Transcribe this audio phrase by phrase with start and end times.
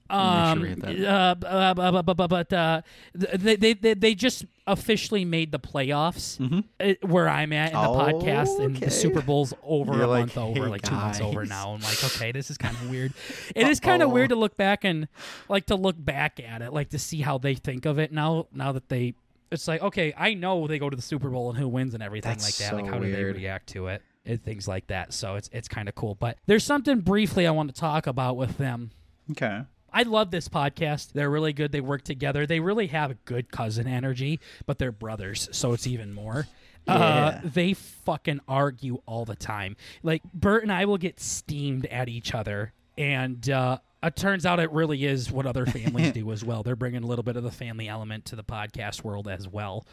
[0.09, 2.81] Um, sure uh, bu- bu- bu- bu- bu- but uh,
[3.15, 6.39] they, they they just officially made the playoffs
[6.79, 8.89] uh, where I'm at in the podcast, and the Mm-hmm.
[8.89, 11.73] Super Bowl's over You're a like, month over, "Hey, like two months over now.
[11.73, 13.13] I'm like, okay, this is kind of weird.
[13.55, 15.07] It is kind of weird to look back and
[15.49, 18.47] like to look back at it, like to see how they think of it now.
[18.53, 19.15] Now that they,
[19.51, 22.03] it's like, okay, I know they go to the Super Bowl and who wins and
[22.03, 22.69] everything That's like that.
[22.69, 24.03] so like, how do they react to it?
[24.25, 25.13] And things like that.
[25.13, 26.15] So it's it's kind of cool.
[26.15, 28.91] But there's something briefly I want to talk about with them.
[29.31, 29.63] Okay.
[29.91, 31.11] I love this podcast.
[31.13, 31.71] They're really good.
[31.71, 32.47] They work together.
[32.47, 36.47] They really have a good cousin energy, but they're brothers, so it's even more.
[36.87, 39.75] Uh, they fucking argue all the time.
[40.01, 44.59] Like Bert and I will get steamed at each other, and uh, it turns out
[44.59, 46.61] it really is what other families do as well.
[46.63, 49.85] They're bringing a little bit of the family element to the podcast world as well.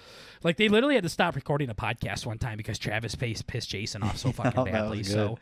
[0.42, 3.70] Like they literally had to stop recording a podcast one time because Travis pissed, pissed
[3.70, 5.02] Jason off so fucking Oh, badly.
[5.04, 5.38] So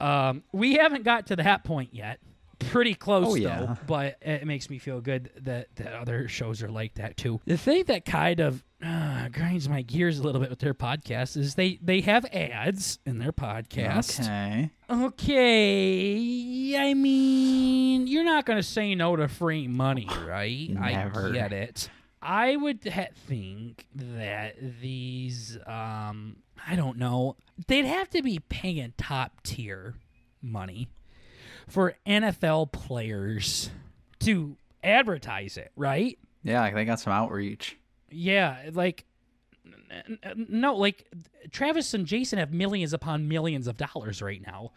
[0.00, 2.18] um, we haven't got to that point yet.
[2.58, 6.70] Pretty close Oh, though, but it makes me feel good that, that other shows are
[6.70, 7.38] like that too.
[7.44, 11.36] The thing that kind of uh, grinds my gears a little bit with their podcast
[11.36, 14.20] is they they have ads in their podcast.
[14.20, 14.70] Okay.
[14.88, 20.68] Okay, I mean, you're not going to say no to free money, right?
[20.70, 21.28] Never.
[21.28, 21.90] I get it.
[22.22, 28.92] I would ha- think that these, um, I don't know, they'd have to be paying
[28.96, 29.94] top tier
[30.42, 30.88] money
[31.68, 33.70] for NFL players
[34.20, 36.18] to advertise it, right?
[36.42, 37.76] Yeah, they got some outreach.
[38.16, 39.04] Yeah, like
[40.36, 41.06] no, like
[41.50, 44.72] Travis and Jason have millions upon millions of dollars right now.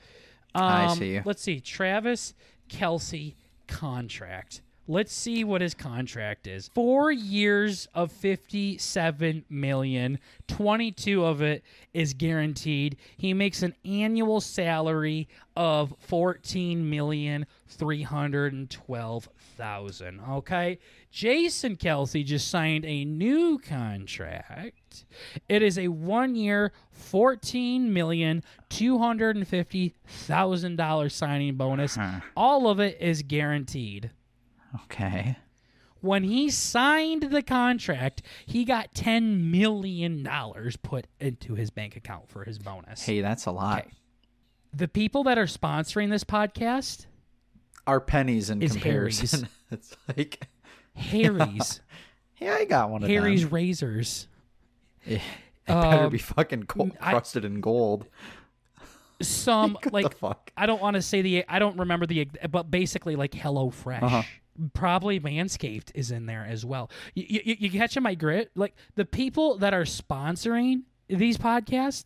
[0.54, 1.22] Um, I see.
[1.24, 2.34] Let's see, Travis
[2.70, 3.36] Kelce
[3.68, 4.62] contract.
[4.88, 6.70] Let's see what his contract is.
[6.74, 10.18] Four years of fifty-seven million.
[10.48, 11.64] Twenty-two of it
[11.94, 12.98] is guaranteed.
[13.16, 20.22] He makes an annual salary of fourteen million three hundred and twelve thousand.
[20.30, 20.80] Okay,
[21.12, 25.06] Jason Kelce just signed a new contract.
[25.48, 31.96] It is a one-year, fourteen million two hundred and fifty thousand dollars signing bonus.
[31.96, 32.20] Huh.
[32.36, 34.12] All of it is guaranteed.
[34.84, 35.38] Okay.
[36.02, 40.26] When he signed the contract, he got $10 million
[40.82, 43.02] put into his bank account for his bonus.
[43.06, 43.80] Hey, that's a lot.
[43.80, 43.92] Okay.
[44.74, 47.08] The people that are sponsoring this podcast,
[47.88, 49.48] Our pennies in Is comparison.
[49.72, 50.48] it's like
[50.96, 51.82] Harry's.
[52.42, 54.30] Yeah, I got one of Harry's razors.
[55.06, 55.22] It
[55.68, 58.08] better um, be fucking gold, I- crusted in gold.
[59.22, 60.52] Some What like the fuck?
[60.56, 64.04] I don't want to say the I don't remember the but basically like Hello Fresh.
[64.04, 64.24] Uh-huh.
[64.74, 66.90] Probably Manscaped is in there as well.
[67.14, 68.52] You, you, you catching my grit?
[68.56, 72.06] Like the people that are sponsoring these podcasts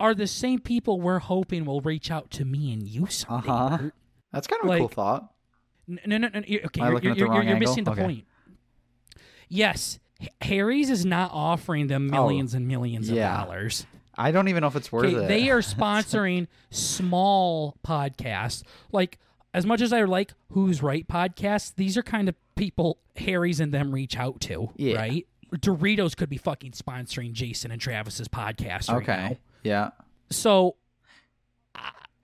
[0.00, 3.48] are the same people we're hoping will reach out to me and you someday.
[3.48, 3.78] huh.
[4.34, 5.32] That's kind of a cool thought.
[5.86, 6.28] No, no, no.
[6.28, 8.02] no you- okay, you're, the you're, you're missing the Okay.
[8.02, 8.24] point.
[9.48, 9.98] Yes,
[10.40, 12.16] Harry's is not offering them oh.
[12.16, 13.44] millions and millions of Oh, yeah.
[13.44, 13.86] dollars.
[14.16, 15.28] I don't even know if it's worth it.
[15.28, 18.62] they are sponsoring small podcasts.
[18.92, 19.18] Like
[19.52, 23.72] as much as I like Who's Right podcasts, these are kind of people Harry's and
[23.72, 24.96] them reach out to, Yeah.
[24.96, 25.26] right?
[25.56, 29.28] Doritos could be fucking sponsoring Jason and Travis's podcast right okay.
[29.30, 29.36] now.
[29.62, 29.90] Yeah.
[30.30, 30.76] So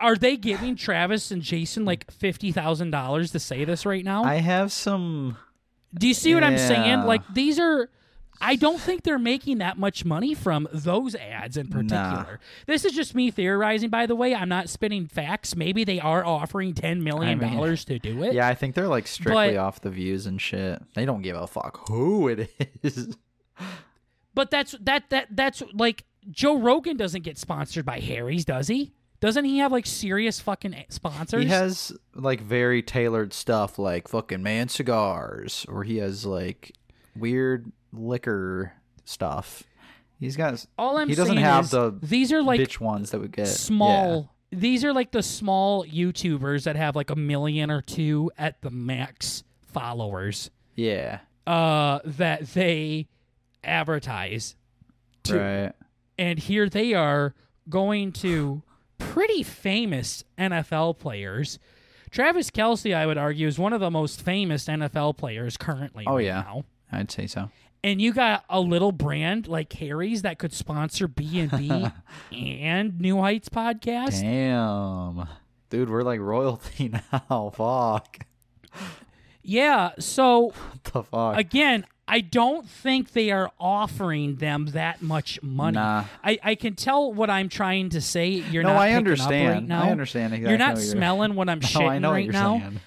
[0.00, 4.24] are they giving Travis and Jason like fifty thousand dollars to say this right now?
[4.24, 5.36] I have some.
[5.94, 7.02] Do you see what I'm saying?
[7.02, 7.90] Like these are
[8.42, 12.40] I don't think they're making that much money from those ads in particular.
[12.66, 14.34] This is just me theorizing by the way.
[14.34, 15.54] I'm not spinning facts.
[15.54, 18.32] Maybe they are offering 10 million I mean, dollars to do it.
[18.32, 20.80] Yeah, I think they're like strictly But- off the views and shit.
[20.94, 22.50] They don't give a fuck who it
[22.82, 23.16] is.
[24.34, 28.92] But that's that that that's like Joe Rogan doesn't get sponsored by Harry's, does he?
[29.20, 31.44] Doesn't he have like serious fucking sponsors?
[31.44, 36.72] He has like very tailored stuff, like fucking man cigars, or he has like
[37.14, 38.72] weird liquor
[39.04, 39.62] stuff.
[40.18, 40.64] He's got.
[40.78, 43.46] All I'm he doesn't saying have the these are like bitch ones that we get
[43.46, 48.60] small these are like the small YouTubers that have like a million or two at
[48.62, 50.50] the max followers.
[50.74, 53.08] Yeah, uh, that they
[53.62, 54.56] advertise
[55.24, 55.38] to.
[55.38, 55.72] right.
[56.18, 57.34] And here they are
[57.68, 58.62] going to
[59.00, 61.58] pretty famous NFL players.
[62.10, 66.04] Travis Kelce, I would argue, is one of the most famous NFL players currently.
[66.06, 66.42] Oh, right yeah.
[66.42, 66.64] now.
[66.92, 67.50] I'd say so.
[67.82, 71.86] And you got a little brand like Harry's that could sponsor B and B
[72.36, 74.20] and New Heights podcast.
[74.20, 75.26] Damn,
[75.70, 77.50] dude, we're like royalty now.
[77.54, 78.26] Fuck.
[79.42, 79.90] Yeah.
[79.98, 80.52] So
[80.92, 81.36] the fuck?
[81.38, 85.76] again, I don't think they are offering them that much money.
[85.76, 86.04] Nah.
[86.24, 88.28] I, I can tell what I'm trying to say.
[88.28, 89.54] You're no, not I understand.
[89.54, 89.84] Right now.
[89.84, 90.50] I understand exactly.
[90.50, 92.58] You're not what smelling what I'm No, shitting know right you're now.
[92.58, 92.80] saying.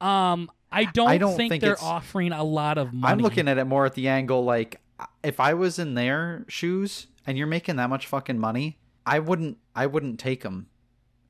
[0.00, 3.12] Um, I don't, I don't think, think they're it's- offering a lot of money.
[3.12, 4.80] I'm looking at it more at the angle like
[5.22, 9.58] if I was in their shoes and you're making that much fucking money, I wouldn't
[9.74, 10.68] I wouldn't take them.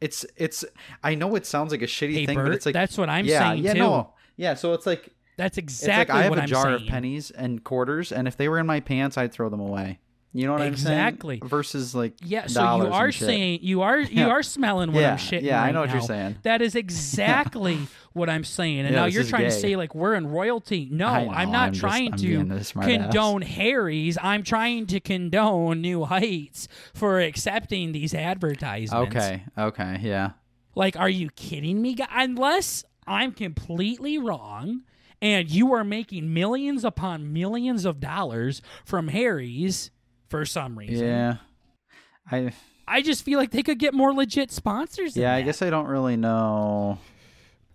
[0.00, 0.64] It's it's
[1.02, 3.08] I know it sounds like a shitty Hey, thing, Bert, but it's like that's what
[3.08, 3.78] I'm yeah, saying yeah, too.
[3.80, 4.12] no.
[4.38, 6.74] Yeah, so it's like That's it's exactly like I have what a I'm jar saying.
[6.82, 9.98] of pennies and quarters and if they were in my pants, I'd throw them away.
[10.34, 10.92] You know what Exactly.
[10.92, 11.08] I'm saying?
[11.08, 11.40] Exactly.
[11.48, 14.28] Versus like Yeah, so you are saying you are you Yeah.
[14.28, 15.42] are smelling what Yeah, I'm shitting.
[15.42, 16.36] yeah, I know what you're saying.
[16.42, 16.74] That is
[17.12, 17.78] exactly
[18.12, 18.80] what I'm saying.
[18.80, 20.86] And now you're trying to say like we're in royalty.
[20.90, 23.02] No, I'm not I'm trying I'm to smart ass.
[23.04, 24.18] condone Harry's.
[24.22, 29.16] I'm trying to condone New Heights for accepting these advertisements.
[29.16, 30.32] Okay, okay, yeah.
[30.74, 31.96] Like, are you kidding me?
[32.12, 34.82] Unless I'm completely wrong
[35.20, 39.90] and you are making millions upon millions of dollars from Harry's
[40.28, 41.06] for some reason.
[41.06, 41.36] Yeah.
[42.30, 42.52] I
[42.86, 45.16] I just feel like they could get more legit sponsors.
[45.16, 46.98] yeah, I guess I don't really know.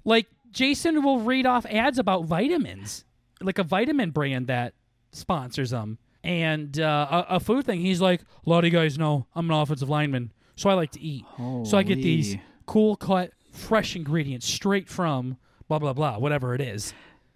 [0.05, 3.05] Like Jason will read off ads about vitamins,
[3.41, 4.73] like a vitamin brand that
[5.11, 7.81] sponsors them, and uh, a, a food thing.
[7.81, 10.91] He's like, a lot of you guys know I'm an offensive lineman, so I like
[10.91, 11.25] to eat.
[11.65, 15.37] So I get these cool cut, fresh ingredients straight from
[15.69, 16.93] blah blah blah, whatever it is.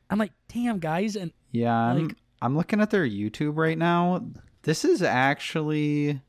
[0.10, 4.22] I'm like, damn guys, and Yeah, I'm, Like- I'm looking at their YouTube right now.
[4.64, 6.22] This is actually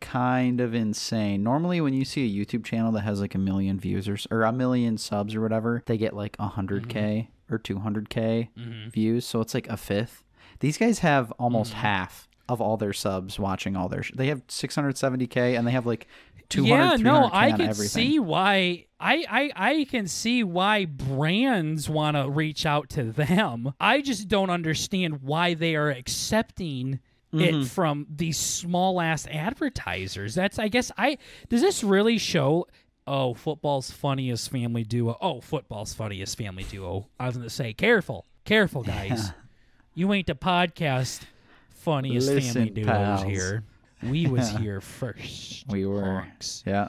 [0.00, 1.42] kind of insane.
[1.42, 4.42] Normally, when you see a YouTube channel that has like a million views or, or
[4.42, 7.54] a million subs or whatever, they get like 100K Mm-hmm.
[7.54, 8.48] or 200K
[8.90, 9.24] views.
[9.24, 10.22] So it's like a fifth.
[10.60, 11.80] These guys have almost Mm-hmm.
[11.80, 14.02] half of all their subs watching all their.
[14.02, 16.06] Sh- they have 670K and they have like
[16.48, 17.88] 200, yeah, no, 300K I can everything.
[18.12, 18.85] see why.
[18.98, 23.74] I, I I can see why brands want to reach out to them.
[23.78, 27.00] I just don't understand why they are accepting
[27.34, 27.62] Mm-hmm.
[27.64, 30.34] it from these small ass advertisers.
[30.36, 32.68] That's I guess I does this really show
[33.06, 35.18] oh football's funniest family duo.
[35.20, 37.08] Oh, football's funniest family duo.
[37.18, 38.24] I was going to say careful.
[38.44, 39.32] Careful guys.
[39.94, 41.22] You ain't the podcast
[41.70, 43.22] funniest family Listen, duos pals.
[43.24, 43.64] here.
[44.02, 45.64] We was here first.
[45.68, 46.26] We were.
[46.66, 46.88] Yeah.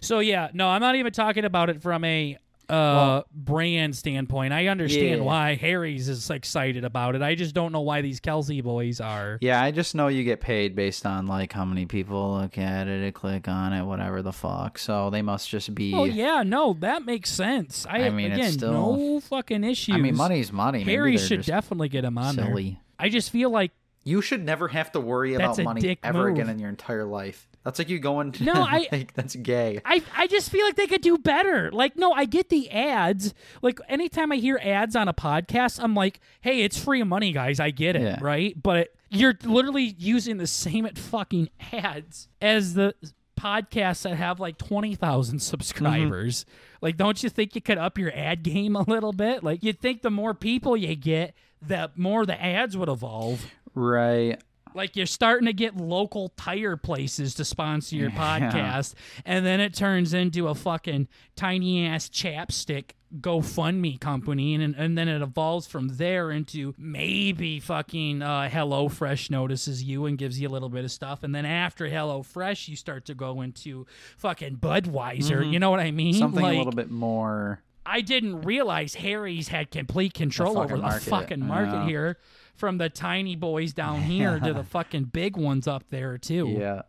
[0.00, 2.36] So yeah, no, I'm not even talking about it from a
[2.68, 4.52] uh brand standpoint.
[4.52, 5.24] I understand Yeah.
[5.24, 7.22] why Harry's is excited about it.
[7.22, 9.38] I just don't know why these Kelce boys are.
[9.40, 12.86] Yeah, I just know you get paid based on like how many people look at
[12.86, 14.78] it, click on it, whatever the fuck.
[14.78, 15.92] So they must just be.
[15.92, 17.86] Oh yeah, no, that makes sense.
[17.90, 19.96] I, I mean, it's again, still- no fucking issues.
[19.96, 20.84] I mean, money's money.
[20.84, 22.46] Harry should definitely get him on there.
[22.46, 22.78] silly.
[23.00, 23.72] I just feel like
[24.04, 26.34] You should never have to worry about money dick ever move.
[26.38, 27.48] again in your entire life.
[27.64, 29.80] That's like you going to No, I- like that's gay.
[29.84, 31.70] I I just feel like they could do better.
[31.70, 33.34] Like, no, I get the ads.
[33.62, 37.60] Like, anytime I hear ads on a podcast, I'm like, hey, it's free money, guys.
[37.60, 38.18] I get it, Yeah.
[38.20, 38.60] right?
[38.60, 42.94] But you're literally using the same fucking ads as the
[43.38, 45.38] podcasts that have like 20,000 mm-hmm.
[45.40, 46.44] subscribers.
[46.80, 49.42] Like, don't you think you could up your ad game a little bit?
[49.42, 53.44] Like, you'd think the more people you get, the more the ads would evolve.
[53.74, 54.40] Right.
[54.74, 59.74] Like you're starting to get local tire places to sponsor your podcast, and then it
[59.74, 65.88] turns into a fucking tiny ass chapstick GoFundMe company, and and then it evolves from
[65.96, 70.92] there into maybe fucking uh, HelloFresh notices you and gives you a little bit of
[70.92, 73.86] stuff, and then after HelloFresh, you start to go into
[74.18, 75.50] fucking Budweiser.
[75.50, 76.14] You know what I mean?
[76.14, 77.62] Something like, a little bit more.
[77.84, 81.02] I didn't realize Harry's had complete control fucking over the market.
[81.02, 82.18] fucking market here,
[82.60, 86.54] from the tiny boys down here to the fucking big ones up there too.
[86.56, 86.82] Yeah.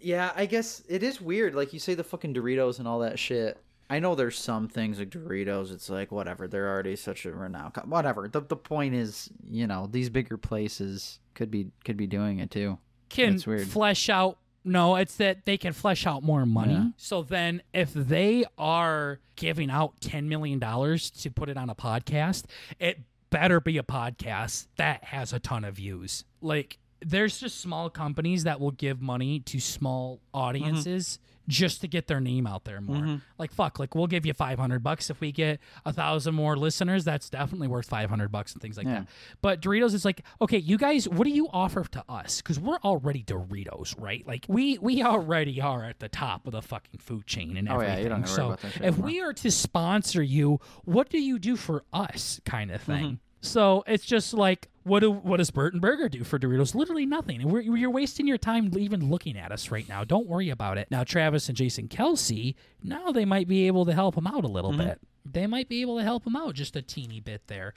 [0.00, 1.54] Yeah, I guess it is weird.
[1.54, 3.58] Like you say, the fucking Doritos and all that shit.
[3.88, 5.72] I know there's some things like Doritos.
[5.72, 6.46] It's like whatever.
[6.46, 7.74] They're already such a renowned.
[7.74, 8.28] co- Whatever.
[8.28, 12.50] The the point is, you know, these bigger places could be could be doing it
[12.50, 12.78] too.
[13.08, 13.66] Can It's weird.
[13.66, 14.38] flesh out.
[14.62, 16.72] No, it's that they can flesh out more money.
[16.74, 16.84] Yeah.
[16.96, 21.74] So then, if they are giving out ten million dollars to put it on a
[21.74, 22.44] podcast,
[22.78, 23.00] it
[23.34, 26.24] better be a podcast that has a ton of views.
[26.40, 32.06] Like, there's just small companies that will give money to small audiences just to get
[32.06, 33.20] their name out there more.
[33.36, 36.56] Like, fuck, like we'll give you five hundred bucks if we get a thousand more
[36.56, 37.04] listeners.
[37.04, 39.00] That's definitely worth five hundred bucks and things like Yeah.
[39.00, 39.08] that.
[39.42, 42.40] But Doritos is like, okay, you guys, what do you offer to us?
[42.40, 44.26] Because we're already Doritos, right?
[44.26, 47.74] Like we we already are at the top of the fucking food chain and Oh,
[47.82, 48.02] yeah, everything.
[48.04, 49.06] you don't so about that shit if anymore.
[49.06, 53.04] we are to sponsor you, what do you do for us, kind of thing?
[53.04, 53.14] Mm-hmm.
[53.44, 56.74] So it's just like, what do what does Bert and Burger do for Doritos?
[56.74, 57.40] Literally nothing.
[57.42, 60.02] And we're, you're wasting your time even looking at us right now.
[60.04, 60.90] Don't worry about it.
[60.90, 64.48] Now Travis and Jason Kelce, now they might be able to help him out a
[64.48, 64.86] little Mm-hmm.
[64.88, 65.00] bit.
[65.30, 67.72] They might be able to help him out just a teeny bit there.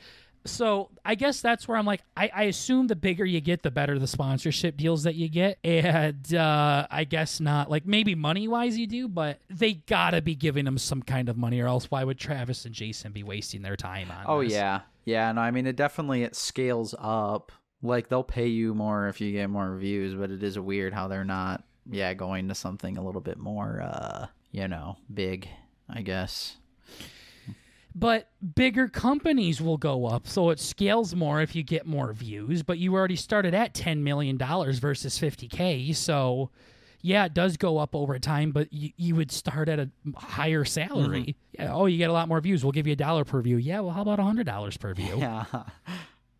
[0.46, 3.72] So I guess that's where I'm like, I, I assume the bigger you get, the
[3.72, 5.58] better the sponsorship deals that you get.
[5.64, 10.36] And uh, I guess not like maybe money wise you do, but they gotta be
[10.36, 13.62] giving them some kind of money, or else why would Travis and Jason be wasting
[13.62, 14.24] their time on?
[14.28, 14.54] Oh this?
[14.54, 15.32] yeah, yeah.
[15.32, 17.52] No, I mean it definitely it scales up.
[17.82, 21.08] Like they'll pay you more if you get more views, but it is weird how
[21.08, 21.64] they're not.
[21.90, 25.48] Yeah, going to something a little bit more, uh, you know, big.
[25.90, 26.58] I guess.
[27.96, 32.62] But bigger companies will go up, so it scales more if you get more views.
[32.62, 36.52] But you already started at ten million dollars versus fifty k, so
[37.02, 38.52] yeah, it does go up over time.
[38.52, 41.36] But you, you would start at a higher salary.
[41.54, 42.64] Yeah, oh, you get a lot more views.
[42.64, 43.58] We'll give you a dollar per view.
[43.58, 45.18] Yeah, well, how about a hundred dollars per view?
[45.18, 45.46] Yeah.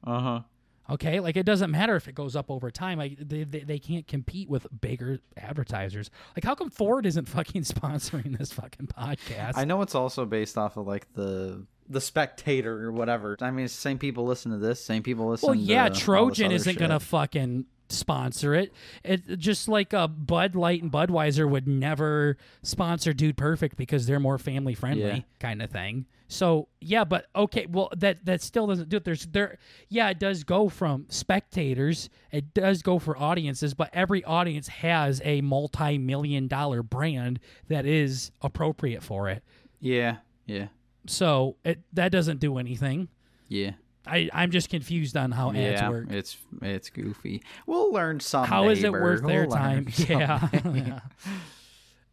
[0.04, 0.42] Uh huh.
[0.90, 2.98] Okay, like it doesn't matter if it goes up over time.
[2.98, 6.10] Like they, they, they can't compete with bigger advertisers.
[6.36, 9.54] Like how come Ford isn't fucking sponsoring this fucking podcast?
[9.56, 13.38] I know it's also based off of like the the spectator or whatever.
[13.42, 15.48] I mean, same people listen to this, same people listen.
[15.48, 16.80] Well, yeah, to Trojan isn't shit.
[16.80, 18.74] gonna fucking sponsor it.
[19.04, 24.20] It just like uh, Bud Light and Budweiser would never sponsor Dude Perfect because they're
[24.20, 25.20] more family friendly Yeah.
[25.40, 26.06] kind of thing.
[26.30, 29.06] So yeah, but okay, well that that still doesn't do it.
[29.06, 34.24] There's there, yeah, it does go from spectators, it does go for audiences, but every
[34.26, 37.40] audience has a multi-million dollar brand
[37.70, 39.42] that is appropriate for it.
[39.80, 40.68] Yeah, yeah,
[41.06, 43.08] So it that doesn't do anything.
[43.48, 43.72] yeah.
[44.08, 46.06] I, I'm just confused on how ads yeah, work.
[46.10, 47.44] it's it's goofy.
[47.66, 48.50] We'll learn someday.
[48.50, 49.88] How is it worth their We'll learn time?
[50.10, 50.50] Yeah.
[50.54, 51.00] yeah.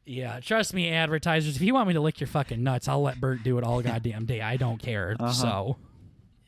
[0.06, 1.56] Yeah, trust me, advertisers.
[1.56, 3.80] If you want me to lick your fucking nuts, I'll let Bert do it all
[3.80, 4.42] goddamn day.
[4.42, 5.16] I don't care.
[5.18, 5.32] Uh-huh.
[5.32, 5.76] So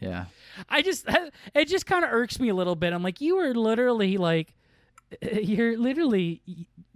[0.01, 0.27] yeah.
[0.69, 1.07] I just,
[1.55, 2.93] it just kind of irks me a little bit.
[2.93, 4.53] I'm like, you are literally like,
[5.23, 6.43] you're literally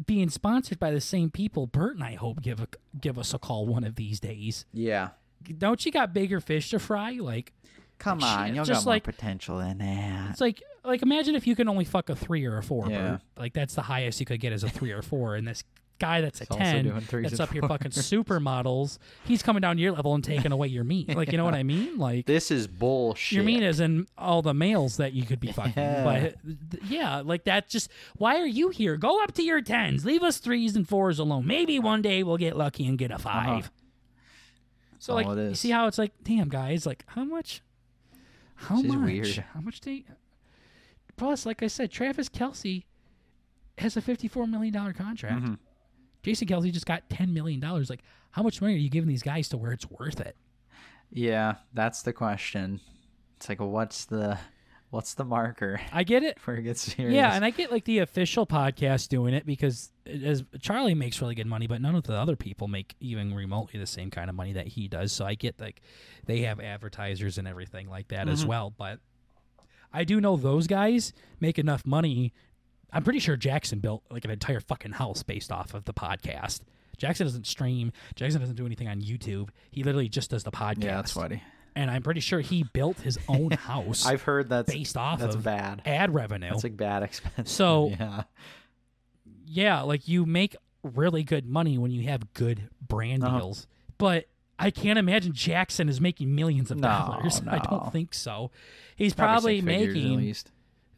[0.04, 1.66] being sponsored by the same people.
[1.66, 2.68] Bert and I hope give a,
[3.00, 4.66] give us a call one of these days.
[4.72, 5.10] Yeah.
[5.56, 7.12] Don't you got bigger fish to fry?
[7.12, 7.52] Like,
[8.00, 10.30] Come Shit, on, you just got more like- potential than that.
[10.30, 12.88] It's like like imagine if you can only fuck a three or a four.
[12.88, 13.10] Yeah.
[13.10, 13.20] Bert.
[13.36, 15.62] Like that's the highest you could get is a three or four, and this
[15.98, 18.96] guy that's a ten that's up here fucking supermodels.
[19.24, 21.14] He's coming down your level and taking away your meat.
[21.14, 21.90] Like you know what I mean?
[21.98, 23.36] Like This is bullshit.
[23.36, 25.74] your meat is in all the males that you could be fucking.
[25.76, 26.04] Yeah.
[26.04, 27.68] But uh, yeah, like that.
[27.68, 28.96] Just why are you here?
[28.96, 30.06] Go up to your tens.
[30.06, 31.46] Leave us threes and fours alone.
[31.46, 33.60] Maybe one day we'll get lucky and get a uh-huh.
[33.60, 33.70] 5
[34.98, 37.60] So all like, you see how it's like, damn guys, like how much?
[38.60, 38.98] How is much?
[39.04, 39.44] weird.
[39.54, 40.04] How much they?
[41.16, 42.84] Plus, like I said, Travis Kelce
[43.78, 45.42] has a fifty-four million dollar contract.
[45.44, 45.58] Mhm.
[46.22, 47.88] Jason Kelce just got ten million dollars.
[47.90, 48.02] Like,
[48.32, 50.36] how much money are you giving these guys to where it's worth it?
[51.10, 52.80] Yeah, that's the question.
[53.36, 54.38] It's like, what's the
[54.90, 56.38] what's the marker I get it.
[56.44, 57.14] where it gets serious?
[57.14, 61.20] Yeah, and I get like the official podcast doing it because it- as Charlie makes
[61.20, 64.28] really good money, but none of the other people make even remotely the same kind
[64.28, 65.12] of money that he does.
[65.12, 65.80] So I get like
[66.26, 68.48] they have advertisers and everything like that as Mhm.
[68.48, 68.70] well.
[68.76, 68.98] But
[69.92, 72.32] I do know those guys make enough money.
[72.92, 76.60] I'm pretty sure Jackson built like an entire fucking house based off of the podcast.
[76.98, 77.92] Jackson doesn't stream.
[78.14, 79.48] Jackson doesn't do anything on YouTube.
[79.70, 80.84] He literally just does the podcast.
[80.84, 81.42] yeah, that's funny.
[81.76, 85.34] And I'm pretty sure he built his own house I've heard that's based off that's
[85.36, 85.82] of bad.
[85.86, 86.50] ad revenue.
[86.50, 87.50] That's like bad expense.
[87.50, 88.22] So- yeah,
[89.46, 93.38] yeah, like you make really good money when you have good brand Uh-huh.
[93.38, 93.66] deals.
[93.98, 94.26] But
[94.58, 97.40] I can't imagine Jackson is making millions of No, dollars.
[97.48, 98.50] I don't think so.
[98.96, 100.50] He's probably, six making least.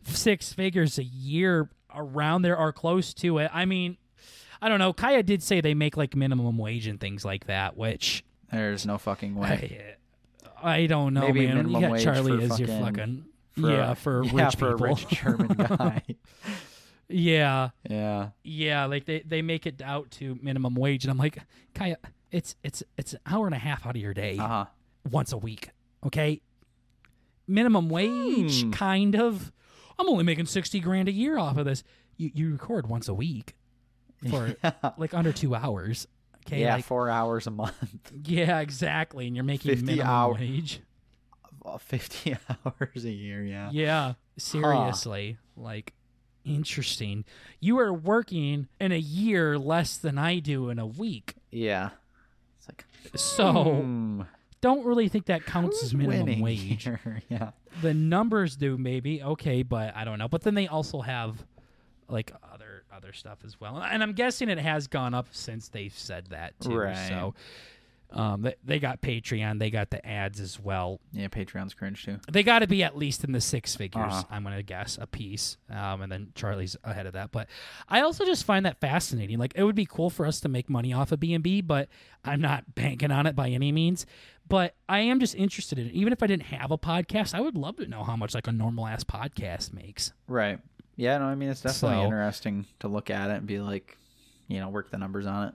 [0.05, 3.51] six figures a year around there or close to it.
[3.53, 3.97] I mean,
[4.61, 4.93] I don't know.
[4.93, 8.99] Kaya did say they make like minimum wage and things like that, which There's no
[8.99, 9.95] fucking way.
[10.63, 11.57] I, don't know, Maybe man.
[11.57, 13.25] minimum you got wage Charlie for as your fucking- fucking
[13.61, 14.87] For yeah for yeah, rich for people.
[14.87, 16.03] a rich German guy.
[17.09, 21.39] yeah, yeah, Yeah, like they, they make it out to minimum wage, and I'm like,
[21.75, 21.97] Kaya,
[22.31, 24.65] it's it's it's an hour and a half out of your day uh huh.
[25.11, 25.71] once a week,
[26.07, 26.41] okay?
[27.47, 28.71] Minimum wage, Hmm.
[28.71, 29.53] kind of.
[29.99, 31.83] I'm only making sixty grand a year off of this.
[32.17, 33.55] You you record once a week
[34.31, 34.55] for
[34.97, 36.07] like under two hours,
[36.47, 36.61] okay?
[36.63, 40.81] yeah, like, four hours a month, yeah, exactly, and you're making 50 minimum hour- wage.
[41.65, 42.35] Uh, fifty
[42.67, 43.43] hours a year.
[43.45, 45.93] Yeah, Yeah, seriously, like
[46.45, 47.25] interesting.
[47.61, 51.35] You are working in a year less than I do in a week.
[51.51, 51.91] yeah.
[52.59, 52.85] It's like
[53.19, 54.23] So hmm,
[54.61, 56.85] don't really think that counts who's as minimum wage.
[56.85, 57.23] here?
[57.29, 60.29] yeah, The numbers do maybe okay, but I don't know.
[60.29, 61.45] But then they also have
[62.09, 62.72] like other
[63.03, 66.59] other stuff as well, and I'm guessing it has gone up since they've said that
[66.61, 66.77] too.
[66.77, 67.09] Right.
[67.09, 67.35] So
[68.13, 71.01] um, they, they got Patreon, they got the ads as well.
[71.13, 71.29] yeah.
[71.29, 72.19] Patreon's cringe too.
[72.31, 74.05] They got to be at least in the six figures.
[74.05, 74.25] Uh-huh.
[74.31, 77.33] I'm gonna guess a piece, um, and then Charlie's ahead of that.
[77.33, 77.49] But
[77.89, 79.39] I also just find that fascinating.
[79.39, 81.61] Like it would be cool for us to make money off of B and B,
[81.61, 81.89] but
[82.25, 84.07] I'm not banking on it by any means.
[84.49, 85.93] But I am just interested in it.
[85.93, 88.49] Even if I didn't have a podcast, I would love to know how much like
[88.49, 90.13] a normal ass podcast makes.
[90.27, 90.59] Right.
[91.03, 91.19] Yeah.
[91.19, 91.25] No.
[91.25, 93.97] I mean, it's definitely So- interesting to look at it and be like,
[94.49, 95.55] you know, work the numbers on it.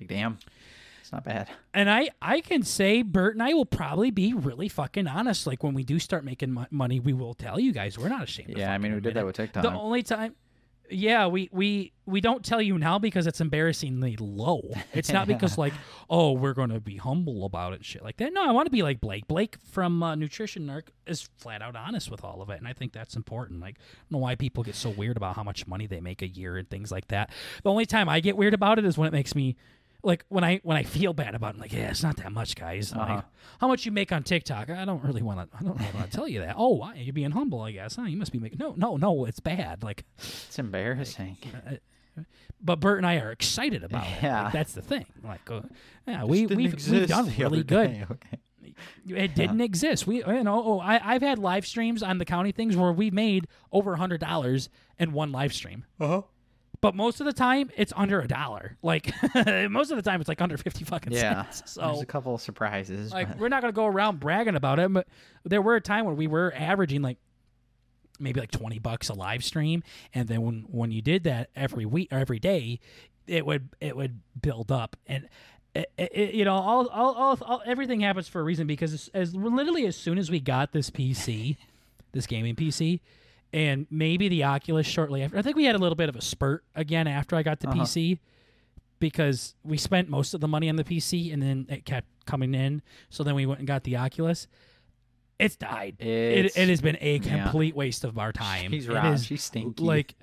[0.00, 0.38] Like, damn,
[1.00, 1.48] it's not bad.
[1.72, 5.46] And I, I can say Bert and I will probably be really fucking honest.
[5.46, 7.98] Like when we do start making mo- money, we will tell you guys.
[7.98, 8.56] We're not ashamed.
[8.58, 8.72] Yeah.
[8.72, 9.36] I mean, we did that with.
[9.36, 9.62] TikTok.
[9.62, 10.34] The only time,
[10.90, 14.62] yeah, we we we don't tell you now because it's embarrassingly low.
[14.92, 15.72] It's not because like,
[16.08, 18.32] oh, we're gonna be humble about it, shit like that.
[18.32, 19.26] No, I want to be like Blake.
[19.26, 22.72] Blake from uh, Nutrition Narc is flat out honest with all of it, and I
[22.72, 23.60] think that's important.
[23.60, 26.22] Like, I don't know why people get so weird about how much money they make
[26.22, 27.30] a year and things like that.
[27.62, 29.56] The only time I get weird about it is when it makes me.
[30.06, 32.30] Like when I when I feel bad about it, I'm like, yeah, it's not that
[32.30, 32.92] much, guys.
[32.92, 33.14] Uh-huh.
[33.16, 33.24] Like,
[33.60, 34.70] how much you make on TikTok?
[34.70, 35.56] I don't really want to.
[35.58, 36.54] I don't really want to tell you that.
[36.56, 36.94] Oh, why?
[36.94, 37.96] You're being humble, I guess.
[37.96, 38.02] Huh?
[38.02, 38.58] You must be making.
[38.58, 39.24] No, no, no.
[39.24, 39.82] It's bad.
[39.82, 41.38] Like, It's embarrassing.
[42.60, 44.22] but Bert and I are excited about it.
[44.22, 44.44] Yeah.
[44.44, 45.06] Like, that's the thing.
[45.24, 45.62] Like, uh,
[46.06, 47.88] yeah, we we've, we've done really good.
[47.92, 48.38] day, Okay.
[49.08, 50.06] It didn't exist.
[50.06, 53.10] We, you know, oh, I, I've had live streams on the county things where we
[53.10, 55.84] made over a hundred dollars in one live stream.
[55.98, 56.22] Uh huh.
[56.86, 58.76] But most of the time, it's under a dollar.
[58.80, 59.12] Like
[59.68, 61.46] most of the time, it's like under fifty fucking Yeah.
[61.50, 61.74] cents.
[61.74, 63.10] There's a couple of surprises.
[63.10, 65.08] like but- we're not gonna go around bragging about it, but
[65.44, 67.18] there were a time when we were averaging like
[68.20, 69.82] maybe like twenty bucks a live stream,
[70.14, 72.78] and then when when you did that every week or every day,
[73.26, 75.28] it would it would build up and.
[75.74, 79.10] It, it, you know, all, all, all, all, everything happens for a reason because as,
[79.12, 81.58] as literally as soon as we got this PC,
[82.12, 83.00] this gaming PC,
[83.52, 86.20] and maybe the Oculus shortly after, I think we had a little bit of a
[86.22, 87.82] spurt again after I got the Uh-huh.
[87.82, 88.18] PC
[88.98, 92.54] because we spent most of the money on the PC and then it kept coming
[92.54, 92.82] in.
[93.10, 94.46] So then we went and got the Oculus.
[95.38, 95.96] It's died.
[95.98, 97.42] It's- it, it has been a yeah.
[97.42, 98.70] complete waste of our time.
[98.72, 99.12] She's right.
[99.12, 99.84] is, She's stinky.
[99.84, 100.14] Like,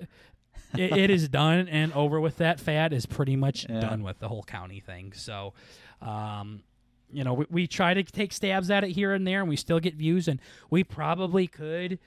[0.76, 2.38] it, it is done and over with.
[2.38, 3.78] That fad is pretty much Yeah.
[3.80, 5.12] done with the whole county thing.
[5.12, 5.54] So,
[6.02, 6.64] um,
[7.12, 9.54] you know, we, we try to take stabs at it here and there, and we
[9.54, 12.00] still get views, and we probably could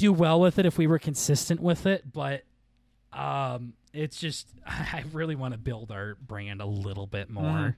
[0.00, 2.42] do well with it if we were consistent with it, but
[3.12, 7.42] um, it's just I really want to build our brand a little bit more.
[7.44, 7.74] Mhm.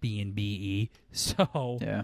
[0.00, 0.90] B and B E.
[1.12, 2.02] So yeah.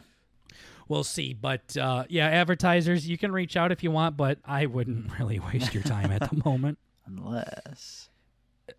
[0.88, 1.32] we'll see.
[1.32, 5.38] But uh, yeah, advertisers, you can reach out if you want, but I wouldn't really
[5.38, 6.78] waste your time at the moment.
[7.06, 8.10] Unless.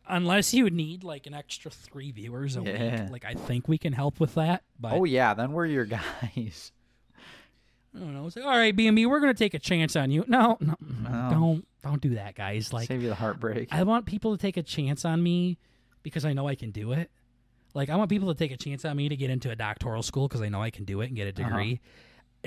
[0.08, 3.02] unless you need like an extra three viewers a Yeah.
[3.04, 4.63] week, like I think we can help with that.
[4.80, 6.71] But Oh yeah, then we're your guys.
[7.97, 8.27] I don't know.
[8.27, 10.23] It's like, all right, B and B, we're gonna take a chance on you.
[10.27, 11.27] No, no, No.
[11.31, 12.71] don't don't do that, guys.
[12.71, 13.69] Like Save you the heartbreak.
[13.71, 15.57] I want people to take a chance on me
[16.03, 17.10] because I know I can do it.
[17.73, 20.03] Like I want people to take a chance on me to get into a doctoral
[20.03, 21.49] school because I know I can do it and get a Uh-huh.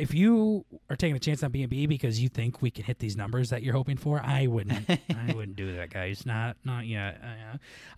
[0.00, 2.84] If you are taking a chance on B and B because you think we can
[2.84, 4.88] hit these numbers that you're hoping for, I wouldn't.
[4.88, 6.24] I wouldn't do that, guys.
[6.24, 7.20] Not not yet.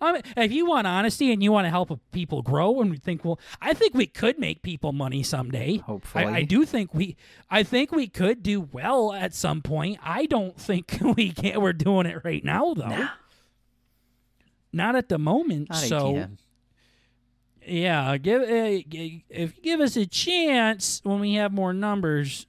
[0.01, 2.97] Uh, um, if you want honesty and you want to help people grow, and we
[2.97, 5.77] think, well, I think we could make people money someday.
[5.77, 6.25] Hopefully.
[6.25, 7.15] I, I do think we.
[7.49, 9.99] I think we could do well at some point.
[10.03, 11.61] I don't think we can.
[11.61, 12.87] We're doing it right now, though.
[12.87, 13.09] Nah.
[14.73, 15.69] Not at the moment.
[15.69, 16.37] Not so again.
[17.67, 18.45] Yeah, give uh,
[19.29, 22.47] if you give us a chance when we have more numbers,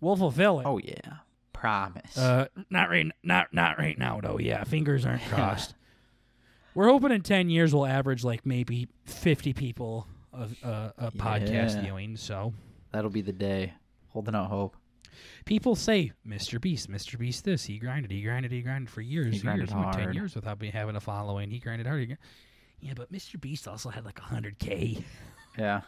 [0.00, 0.66] we'll fulfill it.
[0.66, 1.18] Oh yeah.
[1.52, 2.16] Promise.
[2.16, 4.38] Uh, not right, not not right now though.
[4.38, 5.74] Yeah, fingers aren't crossed.
[6.74, 11.82] We're hoping in ten years we'll average like maybe fifty people of uh, a podcast
[11.82, 12.16] viewing.
[12.16, 12.54] So
[12.92, 13.74] That'll be the day.
[14.08, 14.74] Holding out hope.
[15.44, 16.60] people say, "Mr.
[16.60, 17.18] Beast, Mr.
[17.18, 20.12] Beast, this he grinded, he grinded, he grinded for years, He grinded years, went ten
[20.14, 21.50] years without be, having a following.
[21.50, 22.14] He grinded hard." He gr-
[22.80, 23.40] Yeah, but Mr.
[23.40, 25.04] Beast also had like hundred k.
[25.58, 25.82] Yeah.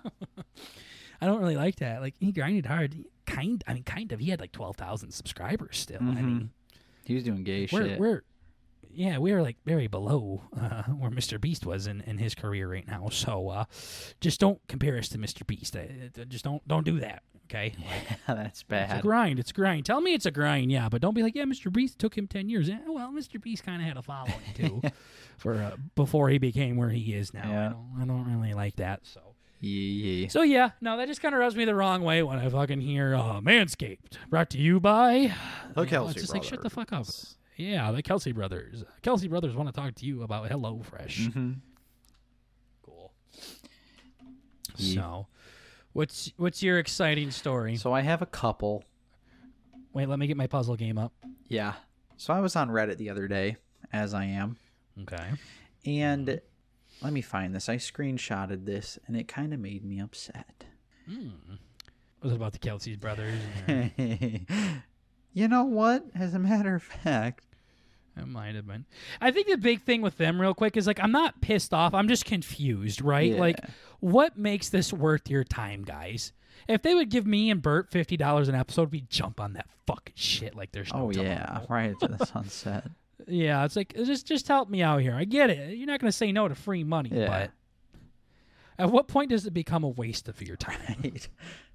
[1.21, 2.01] I don't really like that.
[2.01, 2.97] Like he grinded hard.
[3.27, 4.21] Kind, I mean, kind of.
[4.21, 6.01] He had like twelve thousand subscribers still.
[6.01, 6.25] I Mhm.
[6.25, 6.51] mean,
[7.05, 7.99] He was doing gay we're shit.
[8.01, 8.23] we're
[8.95, 11.41] yeah, we are like very below uh, where Mr.
[11.41, 13.09] Beast was in, in his career right now.
[13.11, 13.65] So uh,
[14.21, 15.47] just don't compare us to Mr.
[15.47, 15.75] Beast.
[15.77, 17.23] Uh, just don't don't do that.
[17.53, 18.91] Okay, Yeah, That's bad.
[18.91, 19.39] it's a grind.
[19.39, 19.85] It's a grind.
[19.85, 20.73] Tell me it's a grind.
[20.73, 21.71] Yeah, but don't be like, yeah, Mr.
[21.73, 22.69] Beast took him ten years.
[22.69, 23.41] Yeah, well, Mr.
[23.41, 24.81] Beast kind of had a following too,
[25.37, 27.49] for uh, before he became where he is now.
[27.49, 27.67] Yeah.
[27.67, 29.01] I don't I don't really like that.
[29.05, 29.21] So.
[29.65, 30.27] Yeah.
[30.29, 32.81] So yeah, no, that just kind of rubs me the wrong way when I fucking
[32.81, 35.33] hear uh, Manscaped brought to you by
[35.77, 37.07] The You know, Kelce it's just like shut the fuck up.
[37.57, 38.83] Yeah, the Kelce brothers.
[39.05, 41.33] Kelce brothers want to talk to you about HelloFresh.
[41.33, 41.57] Mhm.
[42.83, 43.13] Cool.
[44.77, 44.95] Yeah.
[45.03, 45.27] So,
[45.93, 47.77] what's what's your exciting story?
[47.77, 48.85] So I have a couple.
[49.93, 51.13] Wait, let me get my puzzle game up.
[51.49, 51.75] Yeah.
[52.17, 53.57] So I was on Reddit the other day,
[53.93, 54.57] as I am,
[55.03, 55.31] Okay.
[55.85, 56.41] and
[57.03, 57.69] let me find this.
[57.69, 60.65] I screenshotted this, and it kind of made me upset.
[61.07, 61.31] Hmm.
[62.23, 63.41] Was it about the Kelce brothers?
[65.33, 66.05] you know what?
[66.15, 67.45] As a matter of fact,
[68.17, 68.85] It might have been.
[69.21, 71.95] I think the big thing with them, real quick, is like I'm not pissed off.
[71.95, 73.37] I'm just confused, right?
[73.37, 73.59] Like,
[74.01, 76.33] what makes this worth your time, guys?
[76.69, 79.67] If they would give me and Bert fifty dollars an episode, we'd jump on that
[79.87, 82.85] fucking shit like there's no oh yeah, right to the sunset.
[83.27, 85.15] Yeah, it's like just just help me out here.
[85.15, 85.77] I get it.
[85.77, 87.27] You're not going to say no to free money, Yeah.
[87.27, 87.51] but
[88.79, 90.77] at what point does it become a waste of your time?
[91.03, 91.29] Right.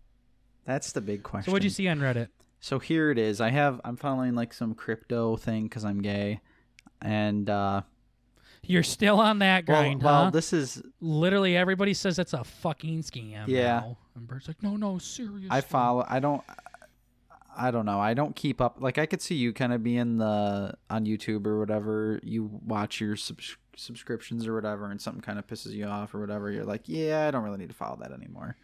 [0.66, 1.46] That's the big question.
[1.50, 2.28] So what'd you see on Reddit?
[2.60, 3.40] So here it is.
[3.40, 6.42] I have I'm following like some crypto thing because I'm gay,
[7.02, 7.82] and uh,
[8.64, 10.30] You're still on that grind, well, huh?
[10.32, 13.48] this is Literally everybody says it's a fucking scam.
[13.48, 13.80] Yeah.
[13.80, 13.98] now.
[14.16, 15.48] And Bert's like, no, no, seriously.
[15.52, 16.06] I follow.
[16.08, 16.42] I don't.
[17.60, 18.00] I don't know.
[18.00, 18.78] I don't keep up.
[18.80, 22.20] Like I could see you kind of being the on YouTube or whatever.
[22.22, 26.20] You watch your subs- subscriptions or whatever, and something kind of pisses you off or
[26.20, 26.52] whatever.
[26.52, 28.58] You're like, yeah, I don't really need to follow that anymore.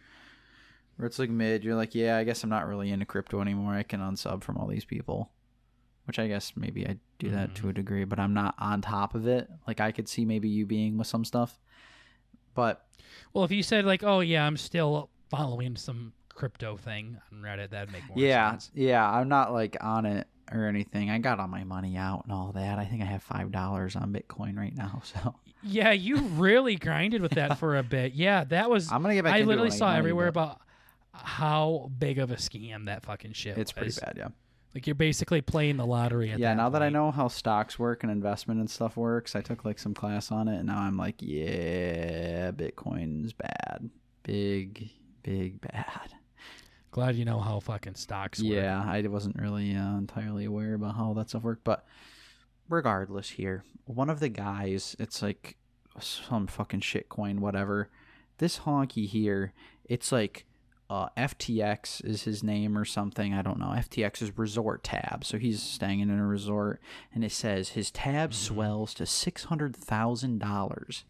[0.98, 1.64] Or it's like mid.
[1.64, 3.74] You're like, yeah, I guess I'm not really into crypto anymore.
[3.74, 5.30] I can unsub from all these people.
[6.06, 7.76] Which I guess maybe I do that to a mm-hmm.
[7.76, 9.48] degree, but I'm not on top of it.
[9.66, 11.58] Like I could see maybe you being with some stuff,
[12.54, 12.86] but
[13.32, 17.70] Well, if you said like, oh yeah, I'm still following some crypto thing on Reddit,
[17.70, 18.70] that'd make more yeah, sense.
[18.74, 21.10] yeah, yeah, I'm not like on it or anything.
[21.10, 22.78] I got all my money out and all that.
[22.78, 27.22] I think I have five dollars on Bitcoin right now, so Yeah, you really grinded
[27.22, 28.12] with that for a bit.
[28.12, 28.92] Yeah, that was.
[28.92, 29.34] I'm gonna get back.
[29.34, 30.60] I literally saw everywhere about
[31.14, 34.28] how big of a scam that fucking shit It's pretty bad, yeah.
[34.74, 36.30] Like you're basically playing the lottery.
[36.30, 36.40] At that.
[36.40, 36.94] Yeah, that now that I point.
[36.94, 40.48] know how stocks work and investment and stuff works, I took like some class on
[40.48, 43.88] it, and now I'm like, yeah, Bitcoin's bad,
[44.24, 44.90] big,
[45.22, 46.14] big bad.
[46.90, 48.52] Glad you know how fucking stocks work.
[48.52, 51.86] Yeah, I wasn't really uh, entirely aware about how that stuff worked, but
[52.68, 55.56] regardless, here one of the guys, it's like
[56.00, 57.90] some fucking shit coin, whatever.
[58.38, 59.52] This honky here,
[59.84, 60.46] it's like
[60.90, 63.32] uh, FTX is his name or something.
[63.32, 63.68] I don't know.
[63.76, 66.80] FTX is resort tab, so he's staying in a resort,
[67.14, 71.04] and it says his tab swells to six hundred thousand dollars,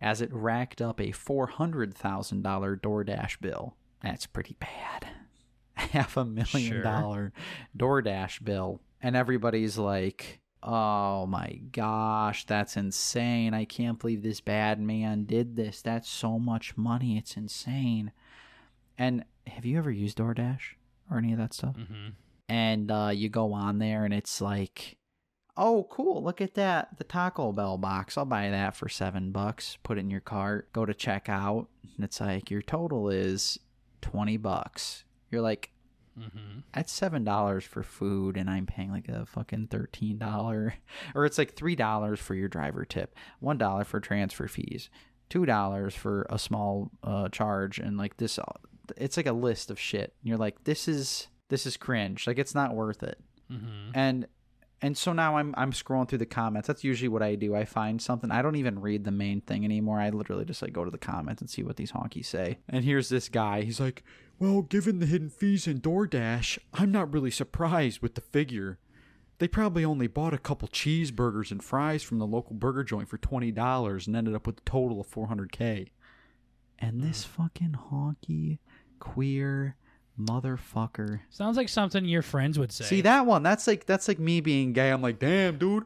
[0.00, 3.74] as it racked up a four hundred thousand dollar DoorDash bill.
[4.02, 5.08] That's pretty bad.
[5.74, 6.82] Half a million Sure.
[6.82, 7.32] dollar
[7.76, 13.54] DoorDash bill, and everybody's like, "Oh my gosh, that's insane!
[13.54, 15.80] I can't believe this bad man did this.
[15.82, 17.16] That's so much money.
[17.16, 18.12] It's insane."
[18.98, 20.74] And have you ever used DoorDash
[21.10, 21.76] or any of that stuff?
[21.76, 22.08] hmm
[22.48, 24.96] and uh, you go on there and it's like
[25.58, 26.98] oh, cool, look at that.
[26.98, 28.18] The Taco Bell box.
[28.18, 29.78] I'll buy that for seven bucks.
[29.82, 30.70] Put it in your cart.
[30.74, 31.66] Go to checkout.
[31.96, 33.58] And it's like, your total is
[34.02, 35.04] 20 bucks.
[35.30, 35.70] You're like,
[36.18, 36.60] Mm-hmm.
[36.72, 40.72] that's seven dollars for food and i'm paying like a fucking thirteen dollar
[41.14, 44.88] or it's like three dollars for your driver tip one dollar for transfer fees
[45.28, 48.44] two dollars for a small uh, charge and like this uh,
[48.96, 52.38] it's like a list of shit and you're like this is this is cringe like
[52.38, 53.18] it's not worth it
[53.50, 53.90] Mm-hmm.
[53.94, 54.26] and
[54.82, 56.66] and so now I'm I'm scrolling through the comments.
[56.68, 57.54] That's usually what I do.
[57.54, 58.30] I find something.
[58.30, 59.98] I don't even read the main thing anymore.
[60.00, 62.58] I literally just like go to the comments and see what these honkies say.
[62.68, 63.62] And here's this guy.
[63.62, 64.02] He's like,
[64.38, 68.78] "Well, given the hidden fees in DoorDash, I'm not really surprised with the figure.
[69.38, 73.16] They probably only bought a couple cheeseburgers and fries from the local burger joint for
[73.16, 75.86] twenty dollars and ended up with a total of 400k."
[76.78, 78.58] And this fucking honky
[78.98, 79.76] queer
[80.18, 82.84] motherfucker Sounds like something your friends would say.
[82.84, 83.42] See that one?
[83.42, 84.90] That's like that's like me being gay.
[84.90, 85.84] I'm like, damn, dude.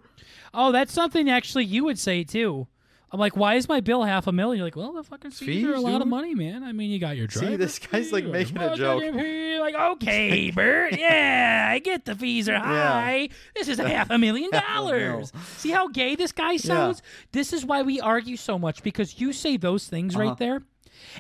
[0.55, 2.67] Oh, that's something actually you would say too.
[3.13, 4.59] I'm like, why is my bill half a million?
[4.59, 6.63] You're like, well, the fucking fees, are a Fees, lot of money, man.
[6.63, 9.03] I mean, you got your See, this guy's, like, making a joke.
[9.03, 13.31] Like, okay, Bert, yeah, I get the fees are high.
[13.57, 14.83] This is half a million Half a mil.
[14.85, 15.33] dollars.
[15.57, 17.03] See how gay this guy sounds?
[17.33, 20.25] This is why we argue so much because you say those things Uh-huh.
[20.29, 20.63] right there,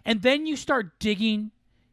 [0.04, 1.50] and then you start digging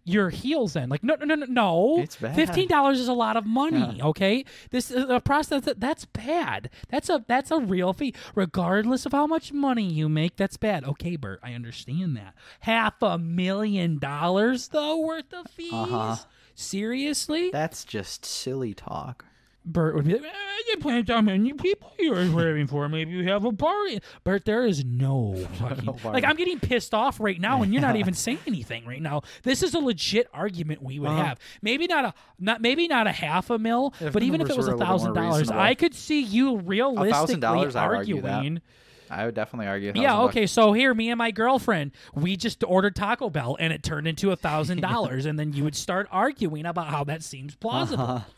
[0.07, 0.89] your heels in.
[0.89, 2.01] Like, no, no, no, no, no.
[2.01, 2.35] It's bad.
[2.35, 4.01] Fifteen dollars is a lot of money.
[4.01, 6.69] Okay, this is a process that that's bad.
[6.89, 10.37] That's a that's a real fee, regardless of how much money you make.
[10.37, 10.83] That's bad.
[10.85, 12.33] Okay, Bert, I understand that.
[12.61, 15.73] Half a million dollars though worth of fees.
[15.73, 16.15] Uh-huh.
[16.55, 19.25] Seriously, That's just silly talk.
[19.67, 20.27] Bert would be like, "Eh,
[20.71, 22.87] "You plan how many people you're having for?
[22.89, 26.07] Maybe you have a party." Bert, there is no fucking party.
[26.09, 26.23] like.
[26.23, 29.21] I'm getting pissed off right now, and you're not even saying anything right now.
[29.43, 31.23] This is a legit argument we would Uh-huh.
[31.23, 31.39] have.
[31.61, 34.55] Maybe not a not maybe not a half a mil, If but even if it
[34.57, 35.51] was a a little more thousand dollars.
[35.51, 38.61] I could see you realistically $1,000, I'd argue arguing.
[39.09, 39.93] I would definitely argue.
[39.95, 40.45] Yeah, okay.
[40.47, 44.31] So here, me and my girlfriend, we just ordered Taco Bell, and it turned into
[44.31, 48.05] a thousand dollars, and then you would start arguing about how that seems plausible.
[48.05, 48.31] bucks.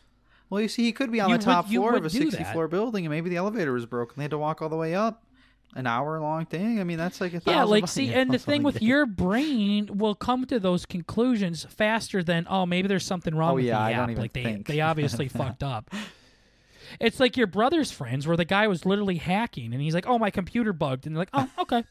[0.49, 2.37] Well, you see, he could be on You the top would- floor of a 60
[2.37, 2.53] that.
[2.53, 4.15] floor building, and maybe the elevator was broken.
[4.17, 5.23] They had to walk all the way up.
[5.75, 6.79] An hour long thing.
[6.79, 10.15] I mean, that's like a Yeah, like see, and the thing with your brain will
[10.15, 13.81] come to those conclusions faster than oh maybe there's something wrong Oh, with yeah, the
[13.83, 13.99] I app.
[13.99, 14.65] don't even like they think.
[14.65, 15.93] they obviously fucked up.
[16.99, 20.17] It's like your brother's friends where the guy was literally hacking and he's like, "Oh,
[20.17, 21.83] my computer bugged," and they're like, "Oh, okay."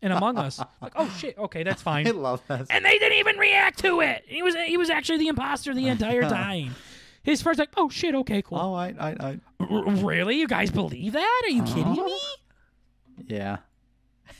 [0.00, 2.06] And Among Us, like, "Oh shit, okay, that's fine.
[2.06, 2.66] I fine." love that.
[2.70, 4.24] And they didn't even react to it.
[4.26, 6.74] He was he was actually the imposter the entire time.
[7.22, 10.38] His friends like, "Oh shit, okay, cool." Oh, I, I, I, R- really?
[10.38, 11.42] You guys believe that?
[11.44, 12.18] Are you kidding me?
[13.26, 13.58] yeah.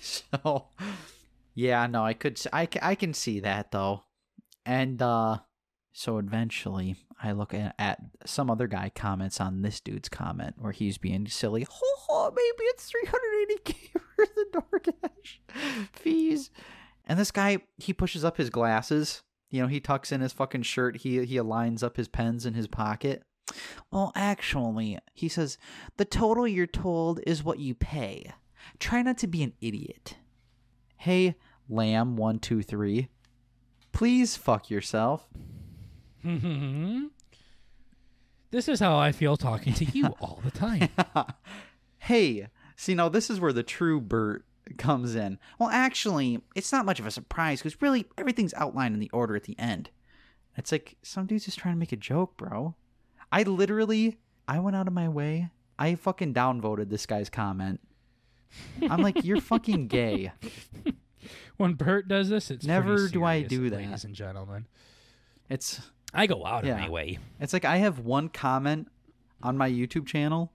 [0.00, 0.66] So,
[1.54, 4.04] yeah, no, I could, I, I can see that though,
[4.64, 5.38] and uh,
[5.92, 10.72] so eventually I look at, at some other guy comments on this dude's comment where
[10.72, 11.66] he's being silly.
[12.10, 16.50] Oh, maybe it's 380k for the DoorDash fees,
[17.06, 19.22] and this guy he pushes up his glasses.
[19.50, 20.98] You know, he tucks in his fucking shirt.
[20.98, 23.22] He he aligns up his pens in his pocket.
[23.90, 25.56] Well, actually, he says
[25.96, 28.32] the total you're told is what you pay.
[28.78, 30.16] Try not to be an idiot.
[30.96, 31.37] Hey,
[31.68, 33.08] Lamb one two three,
[33.92, 35.28] please fuck yourself.
[38.50, 40.88] this is how I feel talking to you all the time.
[41.98, 44.44] hey, see now this is where the true Bert
[44.76, 45.38] comes in.
[45.59, 49.35] Well, actually, it's not much of a surprise because really everything's outlined in the order
[49.37, 49.88] at the end.
[50.57, 52.74] It's like some dude's just trying to make a joke, bro.
[53.33, 55.50] I literally, I went out of my way.
[55.78, 57.81] I fucking downvoted this guy's comment.
[58.90, 60.33] I'm like, you're fucking gay.
[61.57, 63.76] When Bert does this, it's Never do I do that.
[63.76, 64.66] ladies and gentlemen.
[65.50, 65.81] It's
[66.14, 66.74] I go out Yeah.
[66.74, 67.18] of my way.
[67.40, 68.88] It's like I have one comment
[69.42, 70.52] on my YouTube channel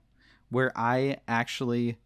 [0.48, 1.98] where I actually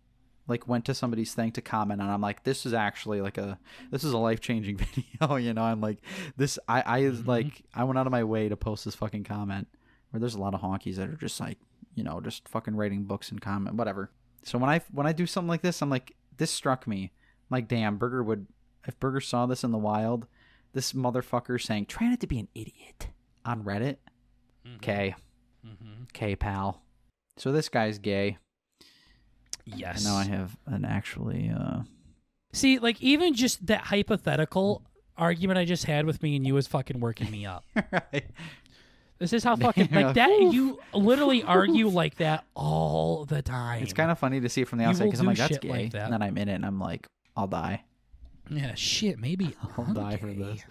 [0.48, 3.58] like went to somebody's thing to comment and I'm like this is actually like a
[3.90, 4.76] this is a life-changing
[5.20, 5.62] video, you know.
[5.62, 5.98] I'm like
[6.36, 7.26] this I I Mhm.
[7.26, 9.68] like I went out of my way to post this fucking comment
[10.10, 11.58] where there's a lot of honkies that are just like,
[11.94, 14.10] you know, just fucking writing books and comment whatever.
[14.42, 17.12] So when I when I do something like this, I'm like this struck me.
[17.50, 18.46] I'm like damn, Burger would
[18.86, 20.26] if Burger saw this in the wild,
[20.72, 23.08] this motherfucker saying try not to be an idiot
[23.44, 23.96] on Reddit.
[24.76, 25.14] Okay.
[25.66, 26.02] Mm-hmm.
[26.04, 26.82] Okay, pal.
[27.36, 28.38] So this guy's gay.
[29.76, 30.04] Yes.
[30.04, 31.80] And now I have an actually uh
[32.52, 34.82] See, like even just that hypothetical
[35.16, 37.64] argument I just had with me and you was fucking working me up.
[37.92, 38.24] right.
[39.18, 40.30] This is how fucking like that.
[40.30, 43.82] You literally argue like that all the time.
[43.82, 45.68] It's kind of funny to see it from the outside because I'm like, that's gay.
[45.68, 46.04] like that.
[46.04, 47.84] And then I'm in it and I'm like, I'll die.
[48.48, 48.74] yeah.
[48.74, 49.18] Shit.
[49.18, 50.62] Maybe I'll die for this.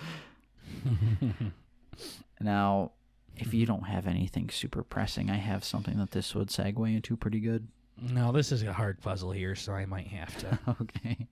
[2.39, 2.91] Now,
[3.36, 7.15] if you don't have anything super pressing, I have something that this would segue into
[7.17, 7.67] pretty good.
[8.01, 10.60] No, this is a hard puzzle here, so I might have to.
[10.81, 11.27] Okay.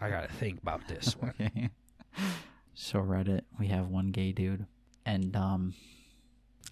[0.00, 1.34] I gotta think about this one.
[1.40, 1.70] Okay.
[2.80, 4.64] So Reddit, we have one gay dude,
[5.04, 5.74] and um,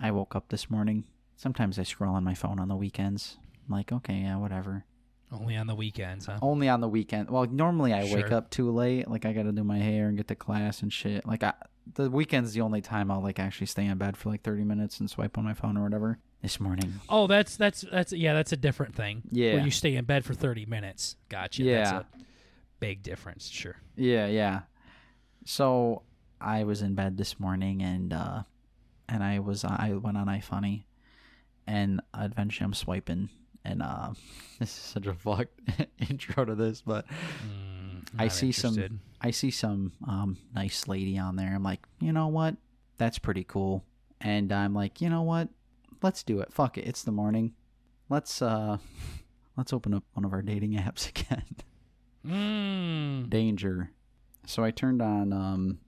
[0.00, 1.02] I woke up this morning.
[1.34, 3.38] Sometimes I scroll on my phone on the weekends.
[3.66, 4.84] I'm like, okay, yeah, whatever.
[5.32, 6.38] Only on the weekends, huh?
[6.40, 7.28] Only on the weekend.
[7.28, 9.08] Well, normally I wake up too late.
[9.08, 11.26] Like I got to do my hair and get to class and shit.
[11.26, 11.54] Like I,
[11.94, 15.00] the weekend's the only time I'll like actually stay in bed for like 30 minutes
[15.00, 16.20] and swipe on my phone or whatever.
[16.42, 19.22] This morning, Oh, that's that's that's yeah, that's a different thing.
[19.32, 19.54] Yeah.
[19.54, 21.16] Where you stay in bed for thirty minutes.
[21.28, 21.62] Gotcha.
[21.64, 21.76] Yeah.
[21.82, 22.06] That's a
[22.78, 23.48] big difference.
[23.48, 23.76] Sure.
[23.96, 24.60] Yeah, yeah.
[25.44, 26.02] So
[26.40, 28.42] I was in bed this morning and uh
[29.08, 30.84] and I was I went on iFunny
[31.66, 33.28] and eventually I'm swiping
[33.64, 34.10] and uh
[34.60, 35.58] this is such a fucked
[36.10, 37.06] intro to this, but
[37.44, 39.00] Mm, I see some.
[39.20, 41.52] I see some um nice lady on there.
[41.54, 42.54] I'm like, you know what?
[42.98, 43.84] That's pretty cool.
[44.20, 45.48] And I'm like, you know what?
[46.02, 46.52] Let's do it.
[46.52, 46.86] Fuck it.
[46.86, 47.54] It's the morning.
[48.08, 48.78] Let's uh
[49.56, 51.44] let's open up one of our dating apps again.
[52.26, 53.30] Mm.
[53.30, 53.92] danger.
[54.46, 55.78] So I turned on um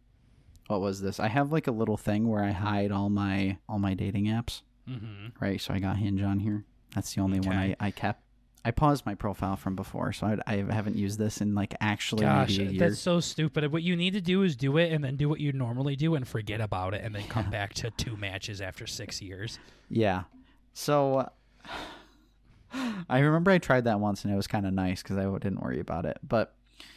[0.68, 1.18] what was this?
[1.18, 4.62] I have like a little thing where I hide all my all my dating apps,
[4.86, 5.60] hmm right?
[5.60, 6.64] So I got Hinge on here.
[6.94, 8.22] That's the only one I, I kept.
[8.68, 12.26] I paused my profile from before, so I, I haven't used this in like actually
[12.26, 12.88] Gosh, maybe a year.
[12.90, 13.72] that's so stupid.
[13.72, 16.14] What you need to do is do it and then do what you normally do
[16.16, 19.58] and forget about it and then come back to two matches after six years.
[19.88, 20.24] Yeah.
[20.74, 21.30] So
[23.08, 25.62] I remember I tried that once and it was kind of nice because I didn't
[25.62, 26.18] worry about it.
[26.22, 26.52] But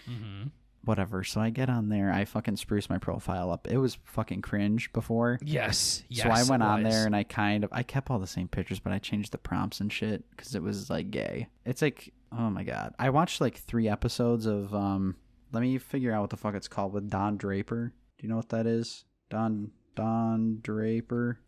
[0.05, 0.47] hmm
[0.85, 1.23] whatever.
[1.23, 2.11] So I get on there.
[2.11, 3.67] I fucking spruce my profile up.
[3.69, 5.39] It was fucking cringe before.
[5.43, 6.03] Yes.
[6.09, 6.23] Yes.
[6.23, 8.79] so I went on there and I kind of I kept all the same pictures,
[8.79, 11.47] but I changed the prompts and shit because it was like gay.
[11.65, 12.93] It's like oh my god.
[12.99, 15.15] I watched like three episodes of um.
[15.53, 17.93] Let me figure out what the fuck it's called with Don Draper.
[18.17, 19.03] Do you know what that is?
[19.29, 21.39] Don Don Draper.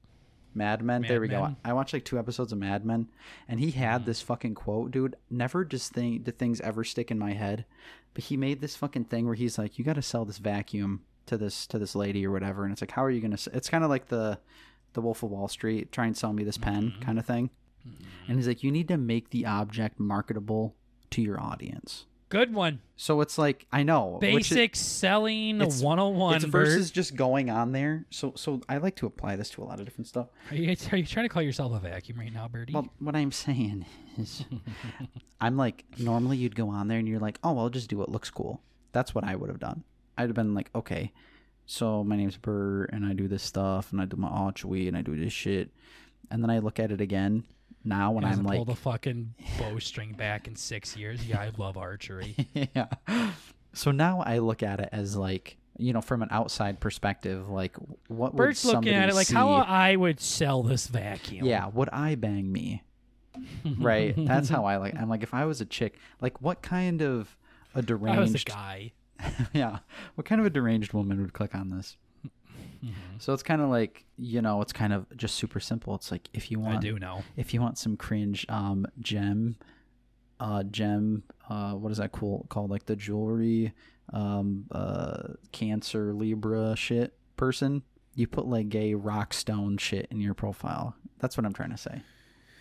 [0.56, 1.02] Mad Men.
[1.02, 1.56] Mad there we go.
[1.66, 3.08] I watched like two episodes of Mad Men,
[3.48, 4.06] and he had Mhm.
[4.06, 5.16] this fucking quote, dude.
[5.30, 7.66] Never just thing do things ever stick in my head,
[8.14, 11.02] but he made this fucking thing where he's like, "You got to sell this vacuum
[11.26, 13.70] to this to this lady or whatever," and it's like, "How are you gonna?" It's
[13.70, 14.40] kind of like the
[14.94, 17.02] the Wolf of Wall Street, try and sell me this pen Mhm.
[17.02, 17.50] kind of thing.
[17.88, 18.06] Mhm.
[18.28, 20.76] And he's like, "You need to make the object marketable
[21.12, 22.82] to your audience." Good one.
[22.96, 26.38] So it's like I know which is- Basic selling it's- 101.
[26.38, 26.68] it's Bert.
[26.68, 28.06] Oh versus just going on there.
[28.10, 30.30] So so I like to apply this to a lot of different stuff.
[30.50, 32.74] Are you, are you trying to call yourself a vacuum right now, Birdie?
[32.74, 33.86] Well, what I'm saying
[34.18, 34.46] is,
[35.42, 38.10] I'm like, normally you'd go on there and you're like, oh, I'll just do what
[38.10, 38.64] looks cool.
[38.94, 39.84] That's what I would have done.
[40.18, 41.12] I'd have been like, okay,
[41.68, 44.88] so my name's Bert and I do this stuff and I do my oh, archery
[44.88, 45.70] and I do this shit.
[46.32, 47.44] And then I look at it again
[47.84, 51.26] now when He I'm like, pulled a fucking bowstring back in six years.
[51.26, 52.36] Yeah, I love archery.
[52.76, 52.88] yeah.
[53.74, 57.76] So now I look at it as like, you know, from an outside perspective, like,
[58.08, 59.36] what would Bert's looking somebody at it like see?
[59.36, 61.46] how I would sell this vacuum.
[61.46, 62.84] Yeah, would I bang me?
[63.80, 67.02] right that's how i like i'm like if i was a chick like what kind
[67.02, 67.36] of
[67.74, 68.92] a I was a deranged guy.
[69.54, 69.80] yeah
[70.14, 71.98] what kind of a deranged woman would click on this
[72.84, 72.92] Mhm.
[73.20, 75.96] so it's kind of like you know it's kind of just super simple.
[75.96, 77.24] It's like if you want, I do know.
[77.38, 79.56] if you want some cringe um gem
[80.40, 82.70] uh gem uh what is that cool called?
[82.70, 83.74] Like the jewelry
[84.12, 87.84] um uh cancer libra shit person?
[88.16, 90.96] You put like gay rock stone shit in your profile.
[91.20, 92.02] That's what i'm trying to say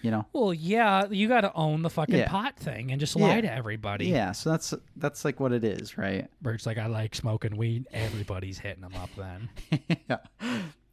[0.03, 2.29] you know Well, yeah, you got to own the fucking Yeah.
[2.29, 3.41] pot thing and just lie Yeah.
[3.43, 4.07] to everybody.
[4.09, 6.29] Yeah, so that's that's like what it is, right?
[6.43, 7.87] Bert's like, I like smoking weed.
[7.93, 9.49] Everybody's hitting them up then.
[10.09, 10.19] yeah.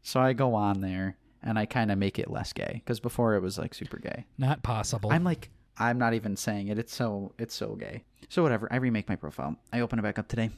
[0.01, 3.35] So I go on there and I kind of make it less gay because before
[3.35, 4.25] it was like super gay.
[4.37, 5.11] Not possible.
[5.11, 6.77] I'm like, I'm not even saying it.
[6.79, 8.03] It's so it's so gay.
[8.29, 8.67] So whatever.
[8.71, 9.55] I remake my profile.
[9.73, 10.49] I open it back up today,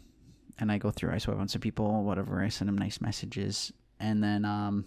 [0.60, 1.12] and I go through.
[1.14, 2.42] I swipe on some people, whatever.
[2.42, 4.86] I send them nice messages, and then um,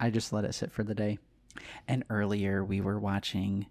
[0.00, 1.18] I just let it sit for the day.
[1.88, 3.66] And earlier we were watching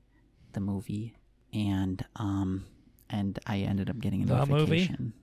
[0.54, 1.16] the movie,
[1.54, 2.66] and um,
[3.10, 4.52] and I ended up getting a The movie?
[4.54, 5.14] notification.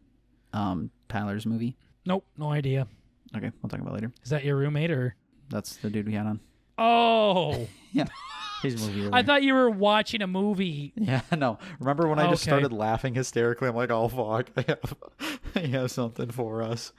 [0.52, 1.76] Um, Tyler's movie.
[2.06, 2.86] nope, no idea.
[3.36, 4.12] Okay, we'll talk about it later.
[4.22, 5.16] Is that your roommate or?
[5.50, 6.40] That's the dude we had on.
[6.78, 8.06] Oh, Yeah,
[8.62, 9.08] his movie.
[9.12, 10.92] I thought you were watching a movie.
[10.96, 11.58] Yeah, no.
[11.80, 12.50] Remember when I just Okay.
[12.50, 13.68] started laughing hysterically?
[13.68, 14.94] I'm like, oh fuck, I have,
[15.54, 16.92] I have something for us.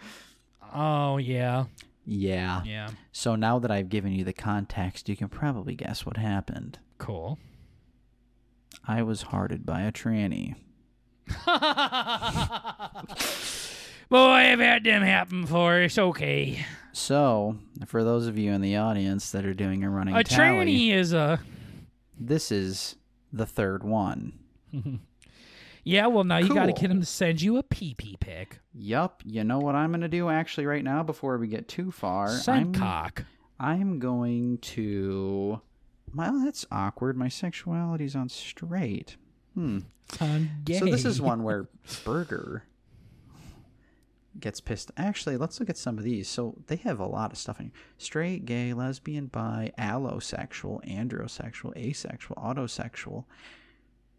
[0.74, 1.66] Oh yeah,
[2.10, 2.64] Yeah.
[2.66, 6.80] yeah, So now that I've given you the context, you can probably guess what happened.
[6.98, 7.38] cool.
[8.90, 10.56] I was hearted by a tranny.
[14.10, 15.82] Boy, I've had them happen before.
[15.82, 16.66] It's okay.
[16.94, 20.66] So, for those of you in the audience that are doing a running A tally,
[20.66, 21.40] tranny is a.
[22.18, 22.96] this is
[23.34, 24.40] the third one.
[25.88, 26.82] Yeah, well, now you got to Cool.
[26.82, 28.60] get him to send you a pee pee pic.
[28.74, 29.22] Yup.
[29.26, 32.30] You know what I'm gonna do actually right now before we get too far.
[32.30, 33.24] Send I'm, cock.
[33.60, 35.62] I'm going to
[36.14, 37.18] Well, that's awkward.
[37.18, 39.16] My sexuality's on straight.
[39.54, 39.80] Hmm.
[40.12, 41.68] So this is one where
[42.06, 42.64] Burger
[44.40, 44.92] gets pissed.
[44.98, 46.28] Actually, let's look at some of these.
[46.30, 47.74] So they have a lot of stuff in here.
[47.98, 53.26] Straight, gay, lesbian, bi, allosexual, androsexual, asexual, autosexual,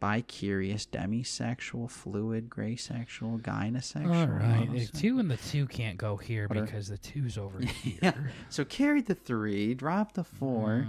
[0.01, 4.11] bi-curious, demisexual, fluid, gray sexual, gynosexual.
[4.21, 7.37] All right, the two and the two can't go here What are- because the two's
[7.39, 8.13] over Yeah.
[8.13, 8.33] here.
[8.49, 10.87] So carried the three, dropped the four.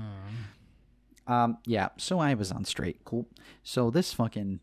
[1.28, 1.90] Um, Um, yeah.
[1.98, 3.04] So I was on straight.
[3.06, 3.28] Cool.
[3.64, 4.60] So this fucking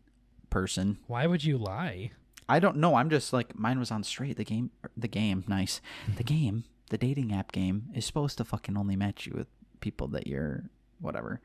[0.49, 2.11] person, why would you lie?
[2.49, 2.95] I don't know.
[2.95, 4.37] I'm just like mine was on straight.
[4.37, 5.79] The game, the game, nice.
[6.17, 9.47] The game, the dating app game is supposed to fucking only match you with
[9.81, 10.63] people that you're
[10.99, 11.39] whatever.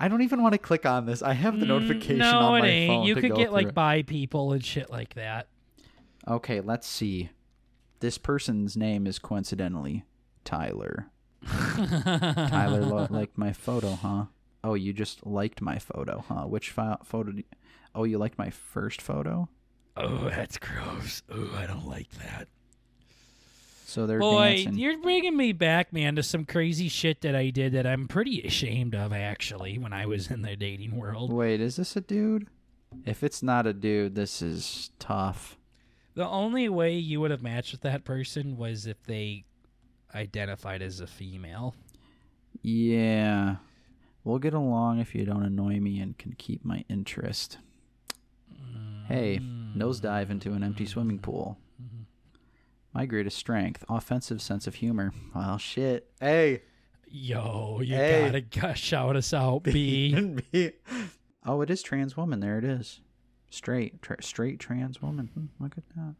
[0.00, 1.22] I don't even want to click on this.
[1.22, 2.88] I have the Mm, notification no, on it my ain't.
[2.88, 3.06] phone.
[3.06, 3.74] You could get like it.
[3.74, 5.48] bi people and shit like that.
[6.26, 7.30] Okay, let's see.
[8.00, 10.04] This person's name is coincidentally
[10.44, 11.06] Tyler.
[11.46, 14.26] Tyler lo- liked my photo, huh?
[14.64, 16.46] Oh, you just liked my photo, huh?
[16.46, 17.32] Which photo?
[17.32, 17.42] Do
[17.94, 19.48] oh, you liked my first photo.
[19.96, 21.22] oh, that's gross.
[21.32, 22.48] Oh, I don't like that.
[23.88, 24.78] So they're Boy, dancing.
[24.78, 28.42] you're bringing me back, man, to some crazy shit that I did that I'm pretty
[28.42, 31.32] ashamed of, actually, when I was in the dating world.
[31.32, 32.48] Wait, is this a dude?
[33.06, 35.56] If it's not a dude, this is tough.
[36.14, 39.46] The only way you would have matched with that person was if they
[40.14, 41.74] identified as a female.
[42.60, 43.56] Yeah.
[44.22, 47.56] We'll get along if you don't annoy me and can keep my interest.
[49.06, 49.80] Hey, hmm.
[49.80, 51.56] nosedive into an empty swimming pool.
[52.98, 55.12] My greatest strength, offensive sense of humor.
[55.32, 56.10] Well, shit.
[56.20, 56.62] Hey.
[57.06, 58.24] Yo, you Hey.
[58.26, 60.36] gotta, gotta shout us out, B.
[61.46, 62.40] oh, it is trans woman.
[62.40, 63.00] There it is.
[63.50, 65.28] Straight, tra- straight trans woman.
[65.32, 66.14] Hmm, look at that.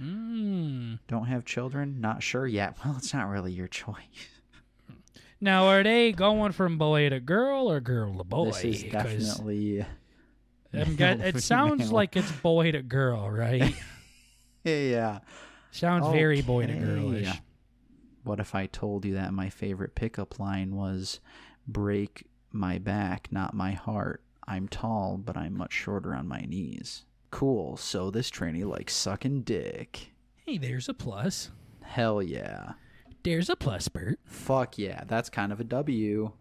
[0.00, 1.00] mm.
[1.08, 2.00] Don't have children?
[2.00, 2.76] Not sure yet.
[2.84, 3.96] Well, it's not really your choice.
[5.40, 8.44] Now, are they going from boy to girl or girl to boy?
[8.46, 9.84] this is 'Cause definitely.
[10.72, 13.74] I'm get- male it sounds like it's boy to girl, right?
[14.64, 15.18] yeah.
[15.70, 16.84] Sounds very boy to Okay.
[16.84, 17.28] girlish.
[18.24, 21.20] What if I told you that my favorite pickup line was
[21.66, 24.22] break my back, not my heart?
[24.46, 27.04] I'm tall, but I'm much shorter on my knees.
[27.30, 27.76] Cool.
[27.76, 30.12] So this tranny likes sucking dick.
[30.44, 31.50] Hey, there's a plus.
[31.82, 32.72] Hell yeah.
[33.22, 34.18] There's a plus, Bert.
[34.24, 35.04] Fuck yeah.
[35.06, 36.32] That's kind of a W.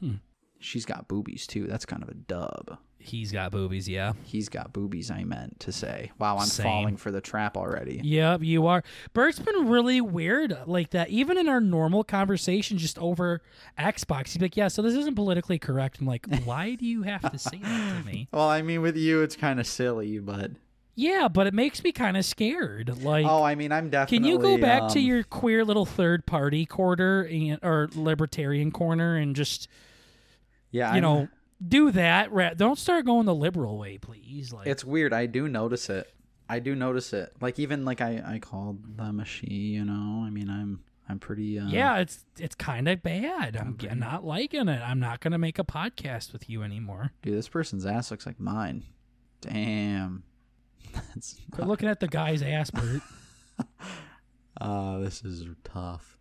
[0.00, 0.14] Hmm.
[0.58, 1.66] She's got boobies too.
[1.66, 2.78] That's kind of a dub.
[3.06, 4.14] He's got boobies, yeah.
[4.24, 6.10] He's got boobies, I meant to say.
[6.18, 6.64] Wow, I'm Same.
[6.64, 8.00] falling for the trap already.
[8.02, 8.82] Yep, you are.
[9.12, 11.10] Bert's been really weird like that.
[11.10, 13.42] Even in our normal conversation, just over
[13.78, 17.30] Xbox, he's like, "Yeah, so this isn't politically correct." I'm like, "Why do you have
[17.30, 20.52] to say that to me?" Well, I mean, with you, it's kind of silly, but.
[20.96, 23.02] Yeah, but it makes me kind of scared.
[23.02, 24.18] Like, Oh, I mean, I'm definitely.
[24.18, 28.70] can you go back to um, your queer little third party quarter and or libertarian
[28.70, 29.66] corner and just
[30.70, 31.28] Yeah, you I'm- know
[31.66, 32.56] do that?
[32.56, 34.52] Don't start going the liberal way, please.
[34.52, 35.12] Like, It's weird.
[35.12, 36.12] I do notice it.
[36.48, 37.32] I do notice it.
[37.40, 39.46] Like even like I I called them a she.
[39.46, 40.24] You know.
[40.26, 41.58] I mean, I'm I'm pretty.
[41.58, 43.56] Uh, yeah, it's it's kind of bad.
[43.56, 44.80] I'm g- not liking it.
[44.82, 47.12] I'm not gonna make a podcast with you anymore.
[47.22, 48.84] Dude, this person's ass looks like mine.
[49.40, 50.24] Damn.
[50.92, 51.36] That's.
[51.50, 53.00] Quit looking at the guy's ass, Bert.
[54.60, 56.16] Uh, this is tough.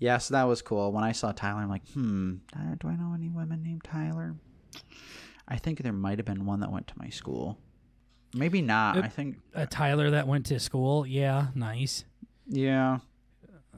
[0.00, 0.90] Yeah, so that was cool.
[0.92, 2.34] When I saw Tyler, I'm like, hmm,
[2.80, 4.34] do I know any women named Tyler?
[5.46, 7.58] I think there might have been one that went to my school.
[8.34, 8.96] Maybe not.
[8.96, 9.36] It- I think.
[9.54, 11.06] A Tyler that went to school.
[11.06, 12.04] Yeah, nice.
[12.48, 12.98] Yeah.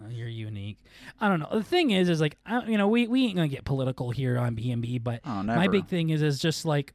[0.03, 0.79] Uh, You're unique.
[1.21, 1.49] I don't know.
[1.53, 4.39] The thing is, is like, I, you know, we, we ain't gonna get political here
[4.39, 6.93] on B&B, but Oh, my big thing is, is just like,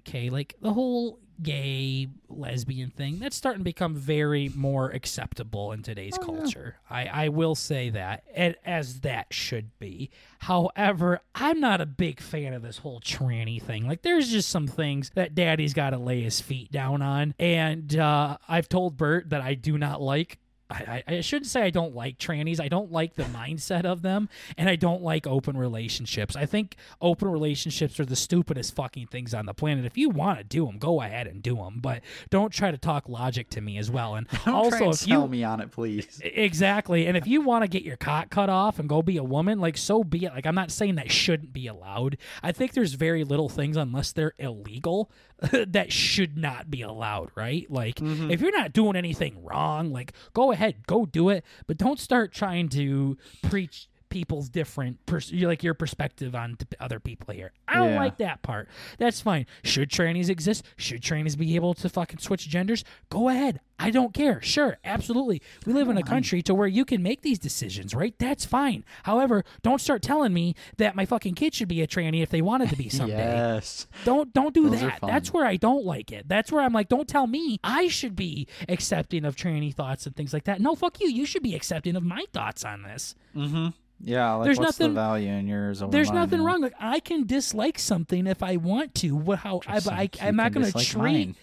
[0.00, 5.82] okay, like the whole gay lesbian thing that's starting to become very more acceptable in
[5.82, 6.40] today's Oh, yeah.
[6.40, 6.76] culture.
[6.88, 10.10] I, I will say that, and as that should be.
[10.40, 13.86] However, I'm not a big fan of this whole tranny thing.
[13.86, 17.96] Like, there's just some things that Daddy's got to lay his feet down on, and
[17.96, 20.38] uh, I've told Bert that I do not like.
[20.68, 22.60] I, I shouldn't say I don't like trannies.
[22.60, 26.34] I don't like the mindset of them, and I don't like open relationships.
[26.34, 29.84] I think open relationships are the stupidest fucking things on the planet.
[29.84, 32.78] If you want to do them, go ahead and do them, but don't try to
[32.78, 34.16] talk logic to me as well.
[34.16, 36.20] And Don't also, if you me on it, please.
[36.24, 37.06] Exactly.
[37.06, 39.60] And if you want to get your cock cut off and go be a woman,
[39.60, 40.32] like so be it.
[40.32, 42.18] Like I'm not saying that shouldn't be allowed.
[42.42, 45.10] I think there's very little things unless they're illegal
[45.68, 47.70] that should not be allowed, right?
[47.70, 48.30] Like mm-hmm.
[48.30, 52.32] if you're not doing anything wrong, like go ahead, go do it, but don't start
[52.32, 57.52] trying to preach people's different pers- you like your perspective on t- other people here.
[57.68, 57.96] I don't Yeah.
[58.00, 58.68] like that part.
[58.98, 59.46] That's fine.
[59.64, 60.64] Should trannies exist?
[60.76, 62.84] Should trannies be able to fucking switch genders?
[63.10, 63.60] Go ahead.
[63.78, 64.40] I don't care.
[64.40, 65.42] Sure, absolutely.
[65.66, 68.14] We live in a country to where you can make these decisions, right?
[68.18, 68.86] That's fine.
[69.02, 72.40] However, don't start telling me that my fucking kid should be a tranny if they
[72.40, 73.16] wanted to be someday.
[73.18, 73.86] Yes.
[74.06, 75.00] Don't don't do Those that.
[75.02, 76.26] That's where I don't like it.
[76.26, 80.16] That's where I'm like, don't tell me I should be accepting of tranny thoughts and
[80.16, 80.58] things like that.
[80.58, 81.08] No, fuck you.
[81.10, 83.14] You should be accepting of my thoughts on this.
[83.36, 83.68] Mm-hmm.
[84.00, 84.32] Yeah.
[84.34, 85.82] Like, There's what's nothing- the value in yours?
[85.90, 86.60] There's nothing wrong.
[86.60, 89.14] Like I can dislike something if I want to.
[89.16, 90.96] What how I, I, I'm not gonna treat.
[90.96, 91.36] mine.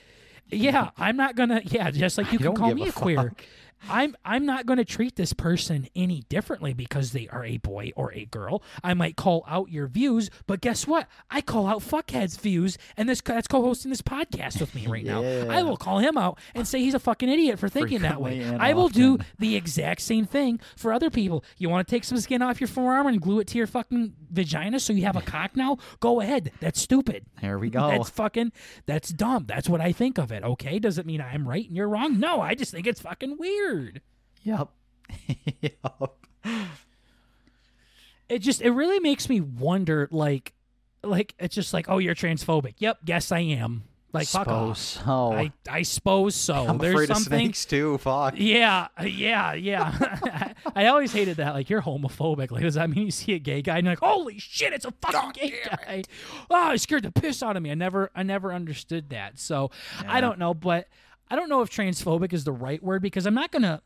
[0.50, 1.62] Yeah, I'm not gonna.
[1.66, 3.34] Yeah, just like you I can call me a a queer.
[3.90, 7.92] I'm I'm not going to treat this person any differently because they are a boy
[7.96, 8.64] or a girl.
[8.84, 11.08] I might call out your views, but guess what?
[11.30, 15.24] I call out fuckhead's views, and this that's co-hosting this podcast with me right now.
[15.24, 18.44] I will call him out and say he's a fucking idiot for thinking that way.
[18.46, 21.44] I will do the exact same thing for other people.
[21.58, 24.14] You want to take some skin off your forearm and glue it to your fucking
[24.32, 25.78] vagina so you have a cock now?
[26.00, 26.52] Go ahead.
[26.60, 27.26] That's stupid.
[27.42, 27.90] There we go.
[27.90, 28.52] That's fucking
[28.86, 29.46] that's dumb.
[29.48, 30.44] That's what I think of it.
[30.44, 32.20] Okay, does it mean I'm right and you're wrong?
[32.20, 33.73] No, I just think it's fucking weird.
[34.44, 34.70] Yep.
[35.62, 36.16] yep.
[38.30, 40.54] It just it really makes me wonder like
[41.04, 42.76] like it's just like, oh, you're transphobic.
[42.80, 43.84] Yep, yes I am.
[44.14, 44.78] Like fuck off.
[44.78, 45.34] Suppose so.
[45.34, 46.68] I I suppose so.
[46.68, 47.98] I'm There's afraid of something snakes too.
[47.98, 48.36] Fuck.
[48.38, 50.54] Yeah, yeah, yeah.
[50.76, 51.56] I always hated that.
[51.56, 52.52] Like, you're homophobic.
[52.52, 54.86] Like, does that mean you see a gay guy and you're like, holy shit, it's
[54.86, 56.04] a fucking gay guy?
[56.52, 57.72] Oh, it scared the piss out of me.
[57.72, 59.40] I never, I never understood that.
[59.40, 59.72] So
[60.08, 60.88] I don't know, but
[61.30, 63.82] I don't know if transphobic is the right word because I'm not gonna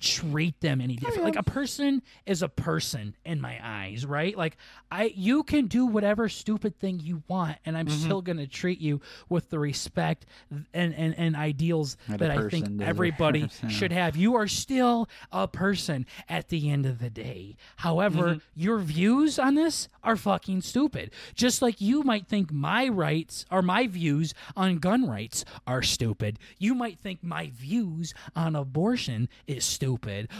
[0.00, 1.24] treat them any different.
[1.24, 4.36] Like a person is a person in my eyes, right?
[4.36, 4.56] Like
[4.90, 8.78] I you can do whatever stupid thing you want and I'm still going to treat
[8.80, 10.26] you with the respect
[10.74, 14.16] and and, and ideals That that, I think everybody should have.
[14.16, 17.56] You are still a person at the end of the day.
[17.76, 21.10] However, your views on this are fucking stupid.
[21.34, 26.38] Just like you might think my rights or my views on gun rights are stupid.
[26.58, 29.85] You might think my views on abortion is stupid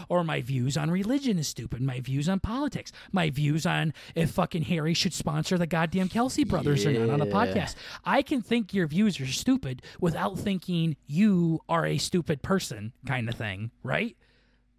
[0.09, 1.81] or my views on religion is stupid.
[1.81, 6.47] My views on politics, my views on if fucking Harry should sponsor the goddamn Kelce
[6.47, 7.75] brothers or not on a podcast.
[8.05, 13.29] I can think your views are stupid without thinking you are a stupid person kind
[13.29, 14.15] of thing, right?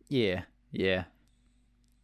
[0.09, 0.43] Yeah.
[0.73, 1.05] Yeah.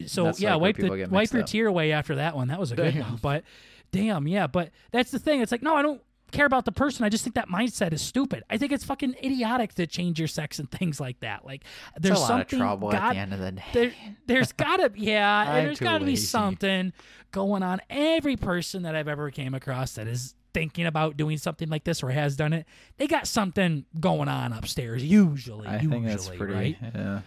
[0.07, 1.49] So That's yeah, like wipe the wipe your up.
[1.49, 2.49] tear away after that one.
[2.49, 3.19] That was a good one.
[3.23, 3.45] But
[3.93, 5.41] damn, yeah, but that's the thing.
[5.41, 6.03] It's like, no, I don't
[6.35, 7.05] care about the person.
[7.05, 8.45] I just think that mindset is stupid.
[8.51, 11.47] I think it's fucking idiotic to change your sex and things like that.
[11.47, 11.65] Like
[11.99, 13.65] there's It's a lot of something trouble God, at the end of the day.
[13.73, 13.93] there,
[14.27, 16.93] there's gotta yeah, there's gotta be something
[17.31, 17.81] going on.
[17.89, 22.03] Every person that I've ever came across that is thinking about doing something like this
[22.03, 22.67] or has done it,
[22.97, 25.03] they got something going on upstairs.
[25.05, 26.55] Usually, I usually, think that's pretty.
[26.55, 26.77] right?
[26.95, 27.21] Yeah.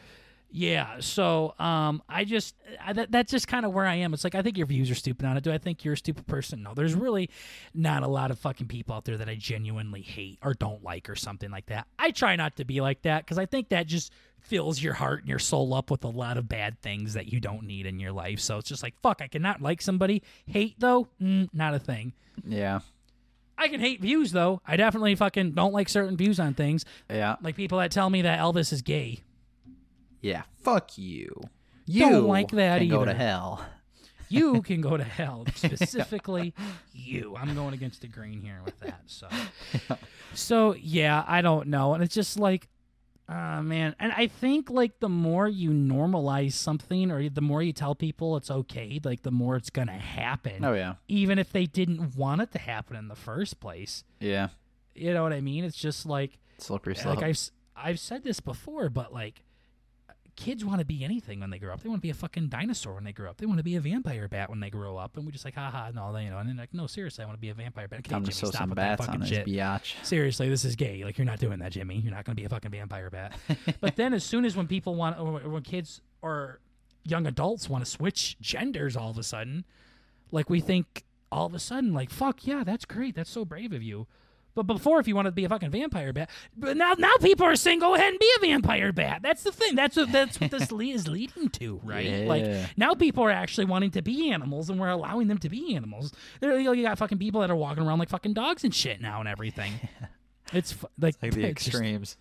[0.50, 4.14] Yeah, so um, I just I, that, that's just kind of where I am.
[4.14, 5.43] It's like I think your views are stupid on it.
[5.43, 6.64] Do I think you're a stupid person?
[6.64, 7.30] No, there's really
[7.74, 11.10] not a lot of fucking people out there that I genuinely hate or don't like
[11.10, 11.88] or something like that.
[12.00, 15.20] I try not to be like that because I think that just fills your heart
[15.20, 18.00] and your soul up with a lot of bad things that you don't need in
[18.00, 18.39] your life.
[18.39, 19.22] So it's just like fuck.
[19.22, 20.24] I cannot like somebody.
[20.45, 22.14] Hate though, mm, not a thing.
[22.48, 22.80] Yeah.
[23.58, 24.62] I can hate views though.
[24.66, 26.86] I definitely fucking don't like certain views on things.
[27.10, 27.36] Yeah.
[27.41, 29.20] Like people that tell me that Elvis is gay.
[30.28, 30.44] Yeah.
[30.62, 31.42] Fuck you.
[31.86, 33.66] You Don't like that can go to hell.
[34.28, 35.46] you can go to hell.
[35.56, 36.54] Specifically,
[36.94, 37.36] you.
[37.38, 39.02] I'm going against the grain here with that.
[39.06, 39.28] So,
[40.34, 42.68] so yeah, I don't know, and it's just like,
[43.30, 47.72] uh, man, and I think like the more you normalize something, or the more you
[47.72, 50.96] tell people it's okay, like the more it's gonna happen, Oh yeah.
[51.08, 54.04] even if they didn't want it to happen in the first place.
[54.20, 54.50] Yeah.
[54.94, 55.64] You know what I mean?
[55.64, 57.16] It's just like, Slippery slope.
[57.18, 57.40] like I've
[57.78, 59.44] I've said this before, but like
[60.38, 61.82] kids want to be anything when they grow up.
[61.82, 63.38] They want to be a fucking dinosaur when they grow up.
[63.38, 65.56] They want to be a vampire bat when they grow up, and we're just like,
[65.56, 66.38] haha, no, you know.
[66.38, 68.00] And then like, no, seriously, I want to be a vampire bat.
[68.00, 69.48] Okay, to Jimmy, sew stop some with that fucking on shit.
[69.48, 69.96] biatch.
[70.04, 71.04] Seriously, this is gay.
[71.04, 71.98] Like you're not doing that, Jimmy.
[71.98, 73.38] You're not going to be a fucking vampire bat.
[73.82, 76.60] but then as soon as when people want, or when kids or
[77.04, 79.66] young adults want to switch genders, all of a sudden,
[80.32, 83.16] like we think all of a sudden, like fuck yeah, that's great.
[83.16, 84.08] That's so brave of you.
[84.58, 87.45] But before, if you wanted to be a fucking vampire bat, but now now people
[87.45, 89.22] are saying go ahead and be a vampire bat.
[89.22, 89.76] That's the thing.
[89.76, 92.26] That's what that's what this is leading to, right?
[92.26, 92.45] Like
[92.76, 96.12] now people are actually wanting to be animals, and we're allowing them to be animals.
[96.41, 99.30] You, got fucking people that are walking around like fucking dogs and shit now and
[99.30, 99.74] everything.
[100.53, 102.18] It's like, Like the it's just- extremes.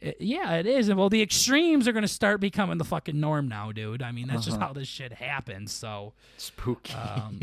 [0.00, 0.90] it- yeah, it is.
[0.90, 4.02] And well, the extremes are going to start becoming the fucking norm now, dude.
[4.02, 4.66] I mean, that's just Uh-huh.
[4.66, 5.72] how this shit happens.
[5.72, 6.92] So, Spooky.
[6.92, 7.40] um,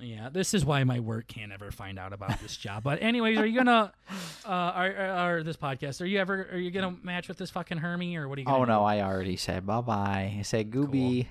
[0.00, 2.82] yeah, this is why my work can't ever find out about this job.
[2.82, 3.92] But anyways, are you gonna,
[4.46, 6.00] uh, are, are, are this podcast?
[6.00, 8.46] Are you ever, are you gonna match with this fucking Hermie or what are you?
[8.46, 8.70] Gonna oh do?
[8.72, 10.36] no, I already said bye bye.
[10.38, 11.26] I said gooby.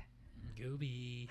[0.57, 1.27] Scooby.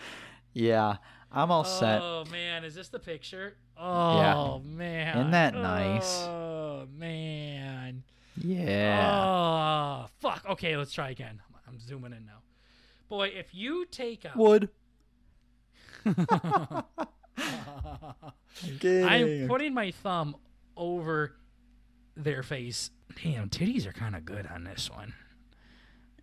[0.53, 0.97] Yeah,
[1.33, 2.01] I'm all set.
[2.01, 3.57] Oh man, is this the picture?
[3.77, 4.59] Oh yeah.
[4.77, 6.23] man, Isn't that nice?
[6.23, 8.05] Oh man.
[8.37, 9.11] Yeah.
[9.13, 10.45] Oh fuck.
[10.51, 11.41] Okay, let's try again.
[11.69, 12.39] I'm zooming in now.
[13.09, 14.69] Boy, if you take out, Wood.
[16.07, 16.85] I'm
[19.49, 20.37] putting my thumb
[20.77, 21.37] over
[22.17, 22.91] their face.
[23.23, 25.15] Damn, titties are kind of good on this one.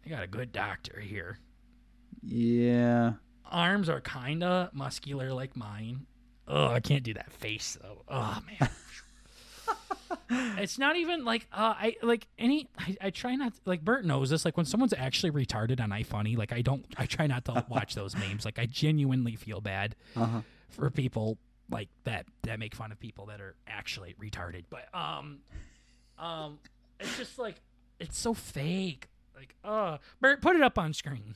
[0.06, 1.40] I got a good doctor here.
[2.24, 3.14] Yeah.
[3.46, 6.06] Arms are kind of muscular like mine.
[6.48, 8.04] Oh, I can't do that face though.
[8.08, 8.70] Oh man.
[10.30, 12.70] it's not even like uh, I like any.
[12.78, 14.46] I, I try not like Bert knows this.
[14.46, 16.86] Like when someone's actually retarded on iFunny, like I don't.
[16.98, 18.46] I try not to watch those memes.
[18.46, 20.42] Like I genuinely feel bad Uh-huh.
[20.70, 21.38] for people
[21.70, 24.66] like that that make fun of people that are actually retarded.
[24.70, 25.40] But um,
[26.20, 26.60] um,
[27.00, 27.56] it's just like
[28.00, 29.08] it's so fake.
[29.36, 31.34] Like, uh, Bert, put it up on screen.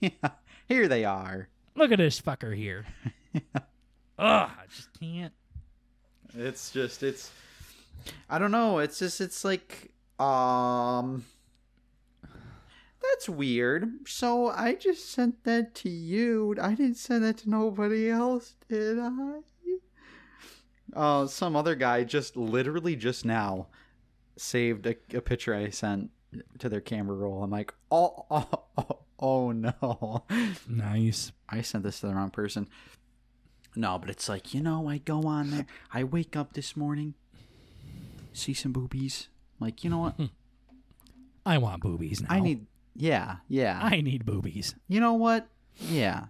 [0.00, 0.10] yeah.
[0.68, 1.48] Here they are.
[1.74, 2.84] Look at this fucker here.
[3.54, 3.62] Ugh,
[4.18, 5.32] I just can't.
[6.36, 7.30] It's just it's
[8.28, 11.24] I don't know, it's just it's like um
[13.02, 13.88] that's weird.
[14.06, 16.54] So I just sent that to you.
[16.60, 19.40] I didn't send that to nobody else, did I?
[20.94, 23.68] Uh some other guy just literally just now
[24.36, 26.10] saved a, a picture I sent
[26.58, 27.42] to their camera roll.
[27.42, 28.48] I'm like, "Oh, oh,
[28.78, 30.24] oh, oh no."
[30.68, 31.32] Nice.
[31.48, 32.68] I sent this to the wrong person.
[33.76, 35.66] No, but it's like, you know, I go on there.
[35.92, 37.14] I wake up this morning,
[38.32, 39.28] see some boobies.
[39.58, 40.14] Like, you know what?
[41.46, 42.28] I want boobies now.
[42.30, 43.78] I need, yeah, yeah.
[43.82, 44.74] I need boobies.
[44.88, 45.48] you know what?
[45.78, 46.26] Yeah.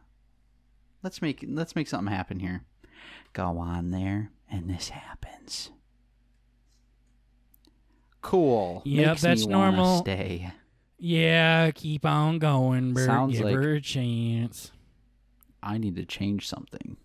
[1.02, 2.62] Let's make let's make something happen here.
[3.32, 5.70] Go on there, and this happens.
[8.22, 8.82] Cool.
[8.84, 10.00] Yep, Makes that's normal.
[10.00, 10.52] Stay.
[10.98, 13.06] Yeah, keep on going, Bert.
[13.06, 14.72] Sounds Give like- her a chance.
[15.62, 16.96] I need to change something.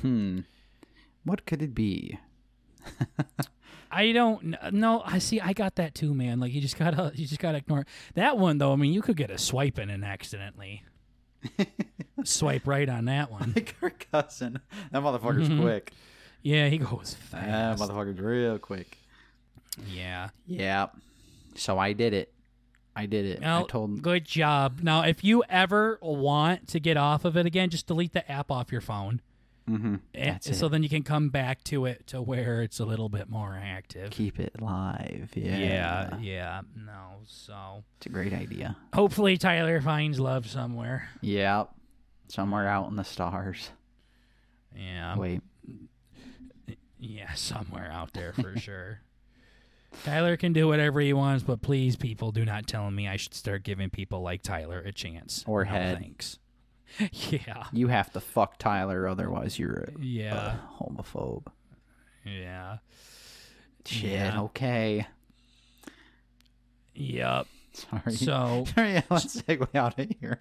[0.00, 0.40] Hmm.
[1.24, 2.18] What could it be?
[3.94, 5.02] I don't no.
[5.04, 5.40] I see.
[5.40, 6.40] I got that too, man.
[6.40, 7.88] Like you just gotta, you just gotta ignore it.
[8.14, 8.72] that one though.
[8.72, 10.82] I mean, you could get a swipe in and accidentally
[12.24, 13.52] swipe right on that one.
[13.56, 14.60] like our cousin.
[14.90, 15.60] That motherfucker's Mhm.
[15.60, 15.92] quick.
[16.42, 17.78] Yeah, he goes fast.
[17.78, 18.98] That motherfucker's real quick.
[19.88, 20.30] yeah.
[20.46, 20.88] Yeah.
[21.56, 22.32] So I did it.
[22.96, 23.44] I did it.
[23.44, 24.80] I told good job.
[24.82, 28.50] Now, if you ever want to get off of it again, just delete the app
[28.52, 29.20] off your phone.
[29.68, 29.96] Mm-hmm.
[30.14, 33.08] Eh, That's so then you can come back to it to where it's a little
[33.08, 34.10] bit more active.
[34.10, 35.30] keep it live.
[35.34, 35.56] Yeah.
[35.58, 36.60] yeah, yeah.
[36.76, 38.76] No, so It's a great idea.
[38.92, 41.08] hopefully Tyler finds love somewhere.
[41.22, 41.70] Yep.
[42.28, 43.70] Somewhere out in the stars.
[44.76, 45.40] Yeah, Wait.
[46.98, 49.00] yeah, somewhere out there for sure.
[50.04, 53.34] Tyler can do whatever he wants, but please, people, do not tell me I should
[53.34, 55.44] start giving people like Tyler a chance.
[55.46, 55.98] Or no, head.
[55.98, 56.38] Thanks.
[57.12, 61.46] yeah, You have to fuck Tyler, otherwise you're a, yeah, a homophobe.
[62.24, 62.78] yeah.
[63.86, 64.10] Shit.
[64.12, 64.40] Yeah.
[64.42, 65.06] Okay.
[66.94, 67.46] Yep.
[67.72, 68.12] Sorry.
[68.14, 69.02] So Sorry.
[69.10, 70.40] Let's segue out of here.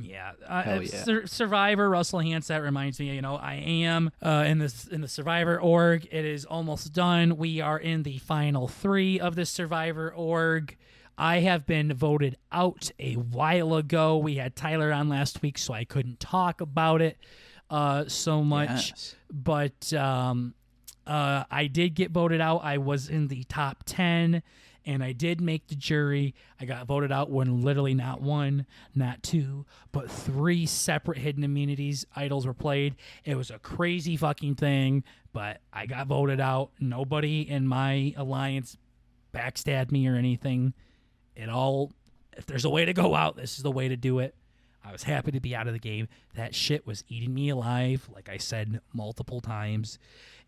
[0.00, 1.02] yeah, uh, yeah.
[1.04, 2.48] Sur- Survivor Russell Hantz.
[2.48, 6.06] That reminds me, you know, I am uh, in this in the Survivor org.
[6.10, 7.36] It is almost done.
[7.36, 10.76] We are in the final three of the Survivor org.
[11.16, 14.16] I have been voted out a while ago.
[14.18, 17.16] We had Tyler on last week, so I couldn't talk about it
[17.70, 18.90] uh, so much.
[18.90, 19.16] Yes.
[19.30, 20.54] but um,
[21.06, 22.64] uh, I did get voted out.
[22.64, 24.42] I was in the top 10
[24.86, 26.34] and I did make the jury.
[26.60, 32.04] I got voted out when literally not one, not two, but three separate hidden immunities
[32.14, 32.96] idols were played.
[33.24, 36.70] It was a crazy fucking thing, but I got voted out.
[36.78, 38.76] Nobody in my alliance
[39.34, 40.74] backstabbed me or anything.
[41.36, 41.92] It all,
[42.36, 44.34] if there's a way to go out, this is the way to do it.
[44.84, 46.08] I was happy to be out of the game.
[46.34, 49.98] That shit was eating me alive, like I said multiple times.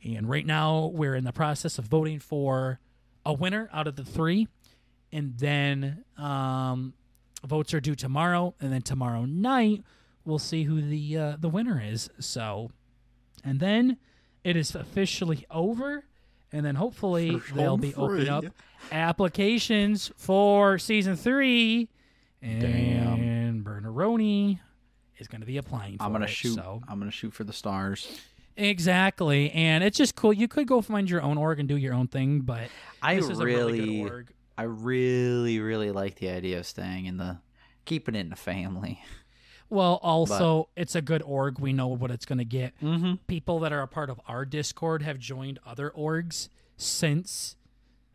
[0.05, 2.79] And right now, we're in the process of voting for
[3.25, 4.47] a winner out of the three.
[5.11, 6.93] And then um,
[7.45, 8.55] votes are due tomorrow.
[8.61, 9.83] And then tomorrow night,
[10.27, 12.11] we'll see who the uh, the winner is.
[12.21, 12.71] So,
[13.43, 13.97] and then
[14.45, 16.05] it is officially over.
[16.53, 18.45] And then hopefully For they'll be opening up
[18.93, 21.89] applications for season three.
[22.41, 23.65] And Damn.
[23.65, 24.61] Bernaroni
[25.19, 26.55] is going to be applying for I'm gonna shoot.
[26.55, 26.83] So.
[26.89, 28.21] I'm gonna shoot for the stars.
[28.59, 30.33] Exactly, and it's just cool.
[30.33, 32.69] You could go find your own org and do your own thing, but
[33.03, 34.33] I this is a really really, good org.
[34.57, 37.39] I really, really like the idea of staying in the,
[37.85, 39.03] keeping it in the family.
[39.69, 41.59] Well, also it's a good org.
[41.59, 42.73] We know what it's going to get.
[42.81, 43.15] Mm-hmm.
[43.27, 47.57] People that are a part of our Discord have joined other orgs since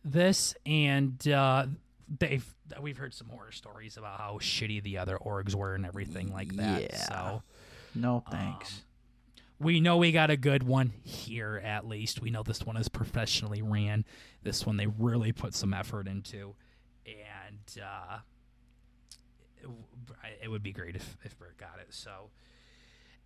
[0.06, 1.66] this, and uh,
[2.20, 2.45] they've
[2.82, 6.56] we've heard some horror stories about how shitty the other orgs were and everything like
[6.56, 6.82] that.
[6.84, 6.95] Yeah.
[7.08, 7.43] So
[7.95, 8.84] No thanks.
[9.60, 12.22] we know we got a good one here at least.
[12.22, 14.06] We know this one is professionally ran.
[14.41, 16.56] This one they really put some effort into,
[17.06, 18.20] and uh,
[20.24, 21.88] it, it would be great if if Bert got it.
[21.89, 22.30] So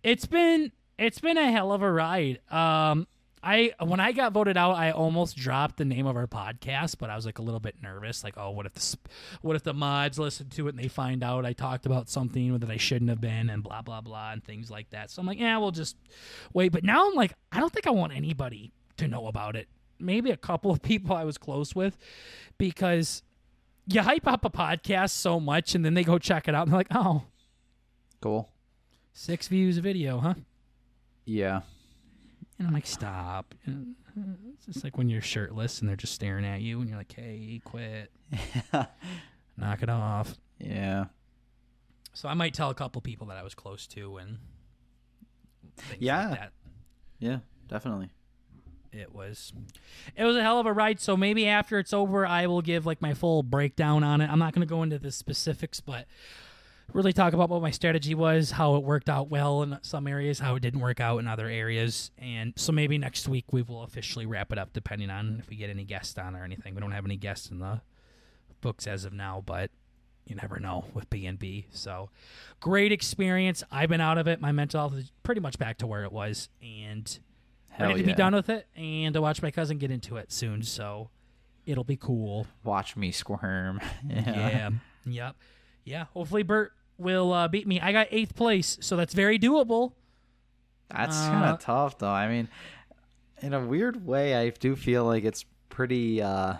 [0.02, 2.40] it's been it's been a hell of a ride.
[2.50, 3.06] Um,
[3.42, 7.10] I when I got voted out, I almost dropped the name of our podcast, but
[7.10, 8.96] I was like a little bit nervous, like, oh, what if the
[9.42, 12.58] what if the mods listen to it and they find out I talked about something
[12.58, 15.10] that I shouldn't have been, and blah blah blah, and things like that.
[15.10, 15.96] So I'm like, yeah, we'll just
[16.52, 16.72] wait.
[16.72, 19.68] But now I'm like, I don't think I want anybody to know about it.
[20.00, 21.96] Maybe a couple of people I was close with,
[22.58, 23.22] because
[23.86, 26.72] you hype up a podcast so much, and then they go check it out, and
[26.72, 27.22] they're like, oh,
[28.20, 28.50] Cool.
[29.12, 30.34] six views a video, huh?
[31.24, 31.60] Yeah.
[32.58, 33.54] And I'm like, stop.
[33.66, 33.94] And
[34.54, 37.12] It's just like when you're shirtless and they're just staring at you, and you're like,
[37.12, 38.10] hey, quit,
[38.72, 40.36] knock it off.
[40.58, 41.06] yeah.
[42.14, 44.38] So I might tell a couple people that I was close to, and
[45.98, 46.30] Yeah.
[46.30, 46.52] like that.
[47.18, 47.38] Yeah.
[47.68, 48.08] Definitely.
[48.96, 49.52] It was,
[50.16, 51.00] it was a hell of a ride.
[51.00, 54.30] So maybe after it's over, I will give like my full breakdown on it.
[54.30, 56.06] I'm not going to go into the specifics, but
[56.92, 60.38] really talk about what my strategy was, how it worked out well in some areas,
[60.38, 63.82] how it didn't work out in other areas, and so maybe next week we will
[63.82, 66.74] officially wrap it up, depending on if we get any guests on or anything.
[66.74, 67.80] We don't have any guests in the
[68.60, 69.72] books as of now, but
[70.26, 71.66] you never know with B and B.
[71.70, 72.10] So
[72.60, 73.64] great experience.
[73.70, 74.40] I've been out of it.
[74.40, 77.18] My mental health is pretty much back to where it was, and
[77.76, 78.14] Hell ready to yeah.
[78.14, 80.62] be done with it and to watch my cousin get into it soon.
[80.62, 81.10] So
[81.66, 82.46] it'll be cool.
[82.64, 83.80] Watch me squirm.
[84.08, 84.24] yeah.
[84.24, 84.70] Yeah.
[85.04, 85.36] yep.
[85.84, 86.04] Yeah.
[86.14, 87.80] Hopefully Bert will uh, beat me.
[87.80, 89.92] I got eighth place, so that's very doable.
[90.88, 92.08] That's Uh, kind of tough, though.
[92.08, 92.48] I mean,
[93.42, 96.22] in a weird way, I do feel like it's pretty.
[96.22, 96.54] uh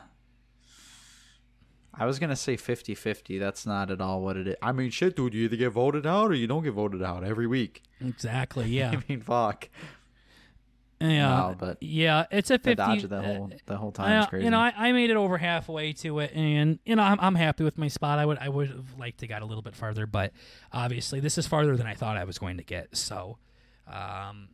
[1.99, 3.41] I was gonna say 50-50.
[3.41, 4.57] That's not at all what it is.
[4.61, 5.33] I mean, shit, dude.
[5.33, 7.83] You either get voted out or you don't get voted out every week.
[8.05, 8.69] Exactly.
[8.69, 8.91] Yeah.
[8.99, 9.71] I mean, fuck.
[11.01, 11.55] Yeah.
[11.59, 12.27] But yeah.
[12.31, 12.75] It's a fifty.
[12.75, 14.45] dodge the whole the whole time is uh, crazy.
[14.45, 17.35] you know, I, I made it over halfway to it, and you know, I'm, I'm
[17.35, 18.19] happy with my spot.
[18.19, 20.33] I would I would have liked to got a little bit farther, but
[20.73, 22.97] obviously this is farther than I thought I was going to get.
[22.97, 23.39] So,
[23.93, 24.49] um,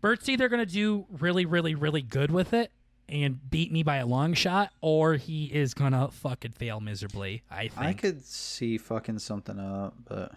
[0.00, 2.70] Bert's either going to do really, really, really good with it
[3.08, 7.42] and beat me by a long shot, or he is going to fucking fail miserably.
[7.50, 7.78] I think.
[7.78, 10.32] I could see fucking something up, but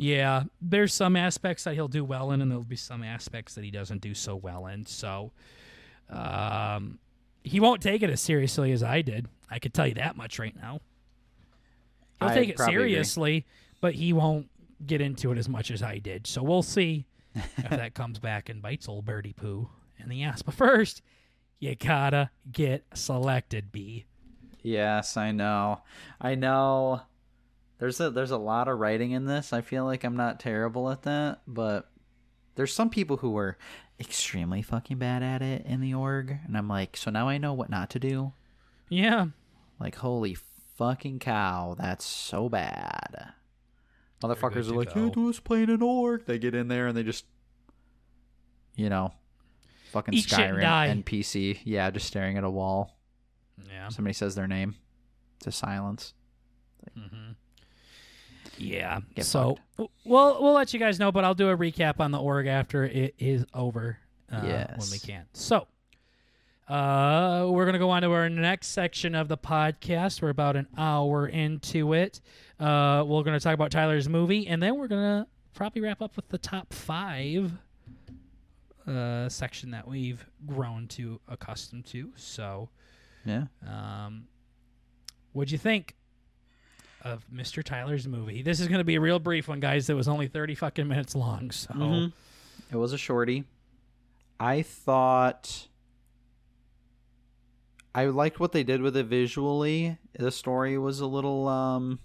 [0.00, 3.64] Yeah, there's some aspects that he'll do well in, and there'll be some aspects that
[3.64, 4.86] he doesn't do so well in.
[4.86, 5.32] So,
[6.08, 6.98] um,
[7.44, 9.28] he won't take it as seriously as I did.
[9.50, 10.80] I could tell you that much right now.
[12.18, 12.88] He'll I take it probably agree.
[12.92, 13.46] seriously,
[13.82, 14.48] but he won't
[14.86, 16.26] get into it as much as I did.
[16.26, 20.40] So we'll see if that comes back and bites old Birdie Poo in the ass.
[20.40, 21.02] But first,
[21.58, 24.06] you gotta get selected, B.
[24.62, 25.82] Yes, I know.
[26.18, 27.02] I know.
[27.80, 29.52] There's a there's a lot of writing in this.
[29.52, 31.90] I feel like I'm not terrible at that, but
[32.54, 33.56] there's some people who are
[33.98, 37.54] extremely fucking bad at it in the org, and I'm like, so now I know
[37.54, 38.32] what not to do.
[38.88, 39.26] Yeah,
[39.78, 40.36] Like, holy
[40.76, 43.32] fucking cow, that's so bad.
[44.22, 45.04] Motherfuckers are like, go.
[45.04, 46.26] you do us playing an org.
[46.26, 47.24] They get in there and they just,
[48.74, 49.14] you know,
[49.92, 50.88] fucking Eat Skyrim die.
[50.88, 51.60] NPC.
[51.64, 52.98] Yeah, just staring at a wall.
[53.68, 53.88] yeah.
[53.88, 54.74] Somebody says their name.
[55.44, 56.12] To silence.
[56.98, 57.32] Mm-hmm.
[58.60, 59.00] Yeah.
[59.14, 59.90] Get so fucked.
[60.04, 62.84] we'll we'll let you guys know, but I'll do a recap on the org after
[62.84, 63.98] it is over.
[64.30, 64.40] Uh,
[64.76, 65.24] when we can.
[65.32, 65.66] So.
[66.68, 70.22] Uh, we're gonna go on to our next section of the podcast.
[70.22, 72.20] We're about an hour into it.
[72.60, 76.28] Uh, we're gonna talk about Tyler's movie, and then we're gonna probably wrap up with
[76.28, 77.50] the top five.
[78.86, 82.12] Uh, section that we've grown to accustomed to.
[82.16, 82.70] So,
[83.24, 83.46] Yeah.
[83.66, 84.28] um,
[85.32, 85.96] what'd you think
[87.02, 87.62] of Mr.
[87.64, 88.42] Tyler's movie?
[88.42, 89.88] This is going to be a real brief one, guys.
[89.88, 91.50] It was only 30 fucking minutes long.
[91.50, 92.12] So, Mhm.
[92.72, 93.44] It was a shorty.
[94.38, 95.66] I thought
[97.94, 99.98] I liked what they did with it visually.
[100.18, 101.98] The story was a little um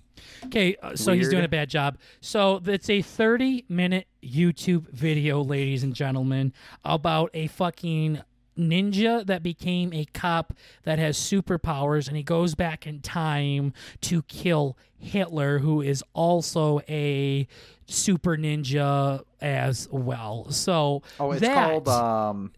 [0.45, 1.97] okay, uh, so he's doing a bad job.
[2.21, 8.21] So, it's a 30 minute YouTube video, ladies and gentlemen, about a fucking
[8.57, 10.53] ninja that became a cop
[10.83, 16.79] that has superpowers and he goes back in time to kill Hitler who is also
[16.87, 17.47] a
[17.85, 20.49] super ninja as well.
[20.51, 22.51] So Oh, it's that, called um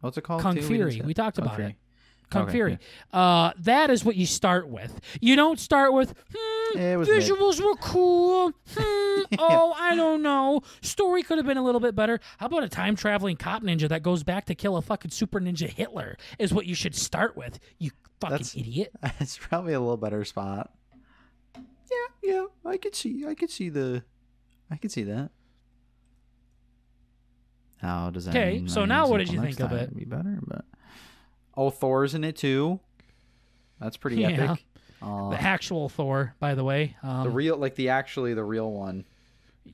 [0.00, 0.42] what's it called?
[0.42, 0.62] Kung too?
[0.62, 1.02] Fury.
[1.04, 1.70] We talked Kung about Fury.
[1.72, 1.76] it.
[2.30, 2.78] Kung Okay, Fury.
[3.12, 5.00] Uh, that is what you start with.
[5.20, 7.22] You don't start with, hmm, was mid.
[7.22, 8.50] Visuals were cool.
[8.76, 10.62] Hmm, oh, I don't know.
[10.82, 12.18] Story could have been a little bit better.
[12.38, 15.40] How about a time traveling cop ninja that goes back to kill a fucking super
[15.40, 16.16] ninja Hitler?
[16.38, 17.60] Is what you should start with.
[17.78, 18.92] You fucking That's- idiot.
[19.20, 20.72] It's probably a little better spot.
[21.54, 24.02] Yeah, yeah, I could see, I could see the,
[24.70, 25.30] I could see that.
[27.80, 28.30] How does that?
[28.34, 29.88] Okay, so now what did you think of time it?
[29.90, 30.64] would Be better, but
[31.56, 32.80] oh, Thor's in it too.
[33.80, 34.28] That's pretty Yeah.
[34.28, 34.64] epic.
[35.02, 36.96] Uh, The actual Thor, by the way.
[37.02, 39.04] Um, the real, like the actually the real one,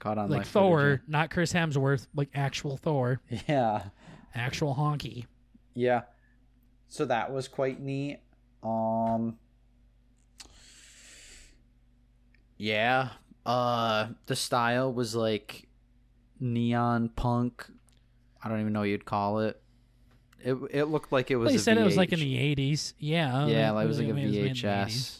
[0.01, 3.85] caught on like Thor, not Chris Hemsworth, like actual Thor, Yeah,
[4.35, 5.27] actual honky.
[5.75, 6.03] yeah.
[6.89, 8.19] So that was quite neat.
[8.63, 9.39] Um.
[12.59, 13.11] Yeah.
[13.47, 15.69] Uh, the style was like
[16.41, 17.67] neon punk.
[18.43, 19.62] I don't even know what you'd call it.
[20.45, 21.47] It it looked like it was.
[21.47, 22.95] Well, he a said it was like in the '80s.
[22.99, 24.63] Yeah, yeah, like it was like a it made in the 80s.
[24.63, 25.19] VHS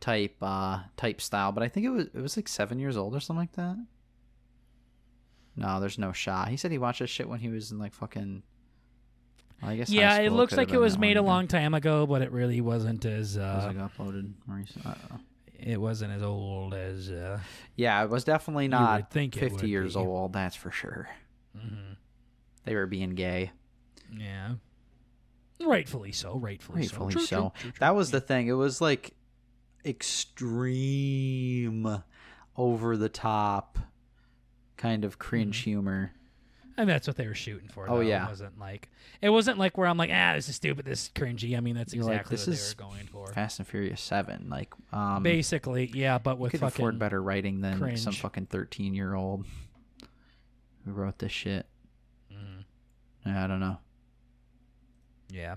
[0.00, 3.16] type uh type style, but I think it was it was like seven years old
[3.16, 3.76] or something like that.
[5.56, 6.48] No, there's no shot.
[6.48, 8.42] He said he watched this shit when he was in like fucking.
[9.62, 9.88] well, I guess.
[9.88, 13.04] Yeah, it looks like it was made a long time ago, but it really wasn't
[13.04, 15.20] as It was uh, like uploaded don't
[15.58, 17.38] it wasn't as old as uh,
[17.76, 20.00] Yeah, it was definitely not think 50 years be.
[20.00, 20.32] old.
[20.32, 21.08] That's for sure.
[21.56, 21.96] mhm.
[22.64, 23.52] They were being gay.
[24.20, 24.54] Yeah,
[25.66, 26.38] rightfully so.
[26.38, 27.18] Rightfully, Rightfully so.
[27.18, 27.40] True, so.
[27.40, 27.78] true, true, true.
[27.80, 28.48] That was the thing.
[28.48, 29.14] It was like
[29.84, 32.02] extreme,
[32.56, 33.78] over the top,
[34.76, 35.70] kind of cringe Mm-hmm.
[35.70, 36.12] humor.
[36.76, 37.88] and that's what they were shooting for.
[37.88, 38.26] Oh, yeah.
[38.26, 38.88] it wasn't like
[39.22, 41.56] it wasn't like where I'm like, ah, this is stupid, this is cringy.
[41.56, 43.26] I mean, that's You're like, exactly this what is they were going for.
[43.32, 44.48] Fast and Furious Seven.
[44.50, 48.46] Like, um, Basically, yeah, but you with could fucking afford better writing than some fucking
[48.46, 49.44] 13 year old
[50.84, 51.66] who wrote this shit.
[52.32, 52.64] Mhm.
[53.26, 53.78] I don't know.
[55.34, 55.56] Yeah.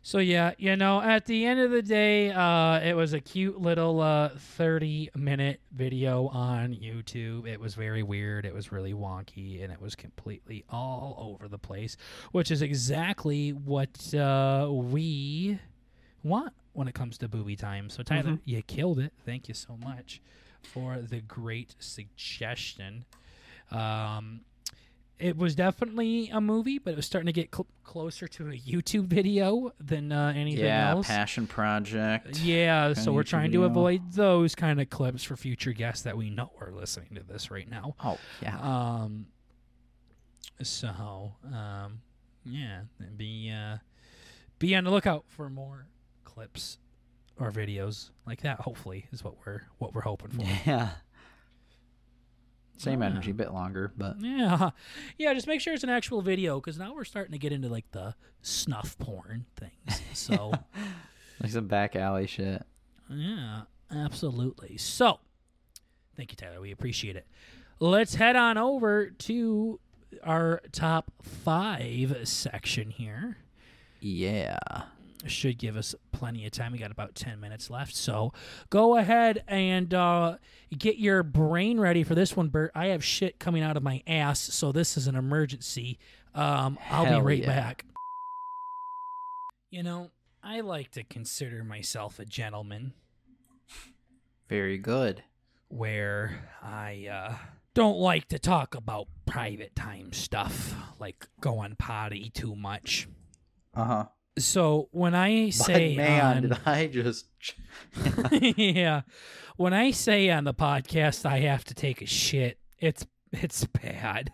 [0.00, 3.60] So yeah, you know, at the end of the day, uh, it was a cute
[3.60, 7.46] little uh, thirty-minute video on YouTube.
[7.46, 8.46] It was very weird.
[8.46, 11.96] It was really wonky, and it was completely all over the place,
[12.32, 15.58] which is exactly what uh, we
[16.22, 17.90] want when it comes to booby time.
[17.90, 18.40] So Tyler, Mhm.
[18.44, 19.12] you killed it.
[19.26, 20.22] Thank you so much
[20.62, 23.04] for the great suggestion.
[23.70, 24.40] Um,
[25.18, 28.52] it was definitely a movie, but it was starting to get cl- closer to a
[28.52, 31.08] YouTube video than uh, anything yeah, else.
[31.08, 32.38] Yeah, passion project.
[32.40, 33.70] Yeah, so we're YouTube trying to video.
[33.70, 37.50] avoid those kind of clips for future guests that we know are listening to this
[37.50, 37.94] right now.
[38.02, 38.58] Oh yeah.
[38.60, 39.26] Um,
[40.62, 42.00] so um,
[42.44, 42.82] yeah,
[43.16, 43.78] be uh,
[44.58, 45.86] be on the lookout for more
[46.24, 46.78] clips
[47.38, 48.60] or videos like that.
[48.60, 50.42] Hopefully, is what we're what we're hoping for.
[50.66, 50.90] Yeah.
[52.78, 53.06] Same Ah.
[53.06, 54.70] energy, a bit longer, but Yeah,
[55.18, 55.34] yeah.
[55.34, 57.90] Just make sure it's an actual video because now we're starting to get into like
[57.92, 60.00] the snuff porn things.
[60.14, 60.52] So
[61.42, 62.62] like some back alley shit.
[63.10, 63.62] yeah,
[63.94, 64.76] absolutely.
[64.78, 65.20] So
[66.16, 66.60] thank you, Tyler.
[66.60, 67.26] We appreciate it.
[67.80, 69.78] Let's head on over to
[70.24, 73.36] our top five section here.
[74.00, 74.58] Yeah.
[75.26, 76.72] Should give us plenty of time.
[76.72, 77.94] We got about 10 minutes left.
[77.96, 78.32] So
[78.70, 80.36] go ahead and uh,
[80.76, 82.70] get your brain ready for this one, Bert.
[82.74, 85.98] I have shit coming out of my ass, so this is an emergency.
[86.34, 87.46] Um, I'll Hell be right yeah.
[87.46, 87.84] back.
[89.70, 90.10] You know,
[90.42, 92.92] I like to consider myself a gentleman
[94.48, 95.24] Very good.
[95.68, 97.34] where I uh,
[97.74, 103.08] don't like to talk about private time stuff, like going potty too much.
[103.74, 104.04] Uh huh.
[104.44, 107.26] So when I say but man, on- did I just
[108.32, 109.02] yeah.
[109.56, 114.30] When I say on the podcast I have to take a shit, it's it's bad.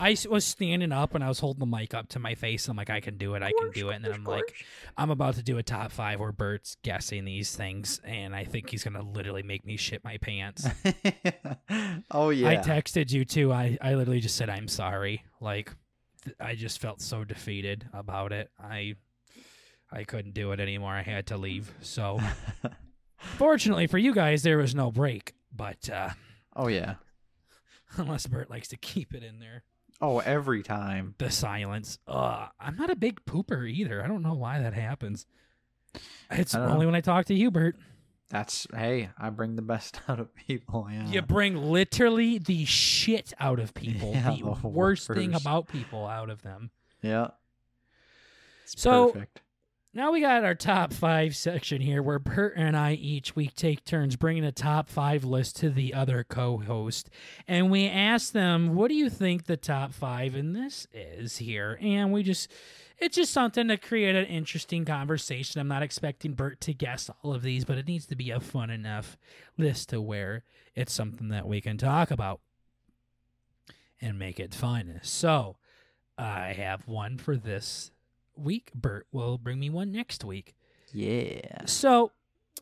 [0.00, 2.66] I was standing up and I was holding the mic up to my face.
[2.66, 3.42] I'm like, I can do it.
[3.42, 3.94] I can do it.
[3.94, 4.52] And then I'm like,
[4.96, 8.70] I'm about to do a top five where Bert's guessing these things, and I think
[8.70, 10.66] he's gonna literally make me shit my pants.
[12.10, 12.48] oh yeah.
[12.48, 13.52] I texted you too.
[13.52, 15.24] I I literally just said I'm sorry.
[15.40, 15.72] Like,
[16.40, 18.50] I just felt so defeated about it.
[18.60, 18.96] I
[19.92, 20.92] I couldn't do it anymore.
[20.94, 21.72] I had to leave.
[21.80, 22.20] So.
[23.16, 26.10] Fortunately for you guys, there was no break, but uh,
[26.54, 26.96] oh yeah.
[27.96, 29.62] unless Bert likes to keep it in there,
[30.00, 31.14] Oh, every time.
[31.18, 31.98] the silence.
[32.06, 34.02] Uh, I'm not a big pooper either.
[34.04, 35.26] I don't know why that happens.
[36.30, 36.86] It's only know.
[36.86, 37.76] when I talk to you, Bert.
[38.28, 40.86] That's hey, I bring the best out of people.
[40.90, 41.06] Yeah.
[41.08, 46.06] You bring literally the shit out of people, Yeah, the the worst thing about people
[46.06, 46.70] out of them.
[47.00, 47.28] Yeah.
[48.64, 49.40] It's So- perfect.
[49.96, 53.84] Now we got our top five section here where Bert and I each week take
[53.84, 57.10] turns bringing a top five list to the other co host.
[57.46, 61.78] And we ask them, what do you think the top five in this is here?
[61.80, 62.50] And we just,
[62.98, 65.60] it's just something to create an interesting conversation.
[65.60, 68.40] I'm not expecting Bert to guess all of these, but it needs to be a
[68.40, 69.16] fun enough
[69.56, 70.42] list to where
[70.74, 72.40] it's something that we can talk about
[74.00, 74.98] and make it fun.
[75.04, 75.54] So
[76.18, 77.92] I have one for this
[78.36, 78.70] week.
[78.74, 80.54] Bert will bring me one next week.
[80.92, 81.64] Yeah.
[81.66, 82.12] So,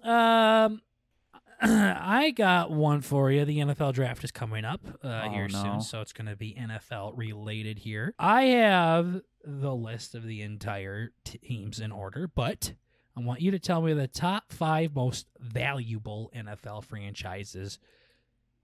[0.03, 0.83] um,
[1.61, 3.45] I got one for you.
[3.45, 5.63] The NFL draft is coming up uh, Oh, here no.
[5.63, 8.15] soon, so it's going to be NFL related here.
[8.19, 12.73] I have the list of the entire teams in order, but
[13.17, 17.79] I want you to tell me the top five most valuable NFL franchises.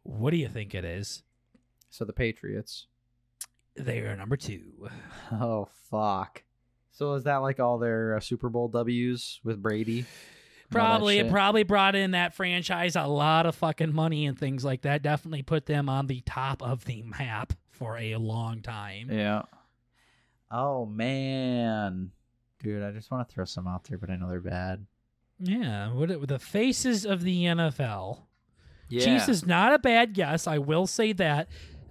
[0.03, 1.23] What do you think it is?
[1.91, 2.87] So the Patriots.
[3.77, 4.89] They are number two.
[5.31, 6.43] Oh fuck.
[6.99, 10.01] So is that like all their uh, Super Bowl W's with Brady?
[10.01, 10.09] and all
[10.65, 14.65] that Probably, it probably brought in that franchise a lot of fucking money and things
[14.65, 15.01] like that.
[15.01, 19.13] Definitely put them on the top of the map for a long time.
[19.13, 19.43] Yeah.
[20.51, 22.11] Oh man,
[22.65, 24.85] dude, I just want to throw some out there, but I know they're bad.
[25.39, 28.23] Yeah, what it- the faces of the NFL.
[28.89, 29.05] Yeah.
[29.05, 30.49] Chiefs is not a bad guess.
[30.49, 31.49] I will say that.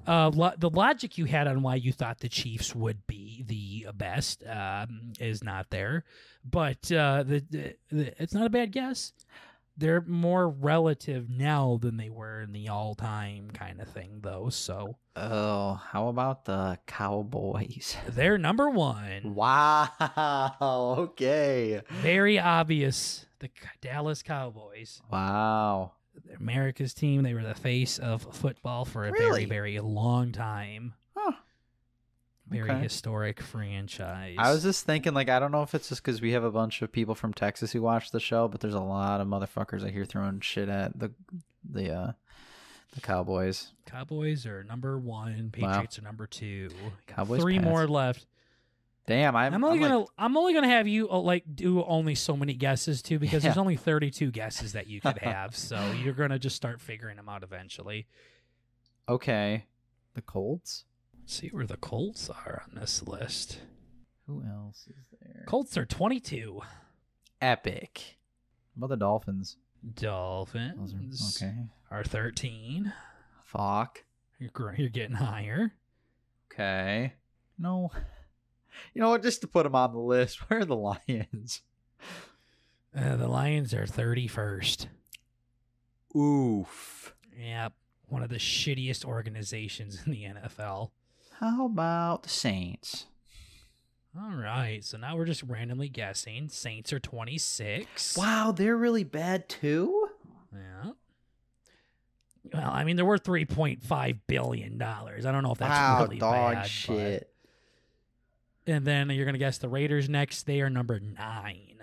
[0.07, 3.87] Uh, lo- the logic you had on why you thought the Chiefs would be the
[3.93, 6.05] best um, is not there,
[6.49, 9.11] but uh, the, the, the it's not a bad guess.
[9.79, 14.49] They're more relative now than they were in the all-time kind of thing, though.
[14.49, 17.97] So Oh, how about the Cowboys?
[18.07, 19.33] they're number one.
[19.35, 20.55] Wow.
[20.99, 21.81] Okay.
[21.89, 23.25] Very obvious.
[23.39, 23.49] The
[23.81, 25.01] Dallas Cowboys.
[25.11, 25.93] Wow.
[26.39, 27.23] America's team.
[27.23, 29.45] They were the face of football for a very, Really?
[29.45, 30.93] very long time.
[31.15, 31.33] Huh.
[32.49, 32.79] Very Okay.
[32.81, 34.35] historic franchise.
[34.37, 36.51] I was just thinking, like, I don't know if it's just because we have a
[36.51, 39.85] bunch of people from Texas who watch the show, but there's a lot of motherfuckers
[39.85, 41.11] I hear throwing shit at the
[41.69, 42.11] the uh
[42.95, 43.73] the Cowboys.
[43.85, 45.51] Cowboys are number one.
[45.57, 45.67] Wow.
[45.71, 46.69] Patriots are number two.
[47.05, 47.65] Cowboys Three pass.
[47.65, 48.25] more left.
[49.07, 52.13] Damn, I'm, I'm, only I'm gonna I'm only gonna have you uh, like do only
[52.13, 55.55] so many guesses too because there's only 32 guesses that you could have.
[55.55, 58.05] so you're gonna just start figuring them out eventually.
[59.07, 59.65] okay.
[60.13, 60.83] The Colts.
[61.21, 63.59] Let's see where the Colts are on this list.
[64.25, 65.45] Who else is there?
[65.47, 66.59] Colts are 22.
[67.41, 68.17] Epic.
[68.75, 69.57] How about the Dolphins?
[69.95, 71.55] Dolphins are okay.
[71.91, 72.91] are 13.
[73.45, 74.03] Fuck.
[74.39, 75.73] You're, you're getting higher.
[76.51, 77.13] Okay.
[77.57, 77.91] No.
[78.93, 79.23] You know what?
[79.23, 81.61] Just to put them on the list, where are the Lions?
[82.97, 84.87] Uh, the Lions are 31st.
[86.15, 87.13] Oof.
[87.37, 87.73] Yep.
[88.07, 90.91] One of the shittiest organizations in the NFL.
[91.39, 93.05] How about the Saints?
[94.19, 94.83] All right.
[94.83, 96.49] So now we're just randomly guessing.
[96.49, 98.17] Saints are 26.
[98.17, 100.09] Wow, they're really bad too.
[100.53, 100.91] Yeah.
[102.53, 104.81] Well, I mean, they're worth $3.5 billion.
[104.81, 106.67] I don't know if that's wow, really dog bad.
[106.67, 107.31] shit.
[108.67, 110.43] And then you're going to guess the Raiders next.
[110.43, 111.77] They are number nine.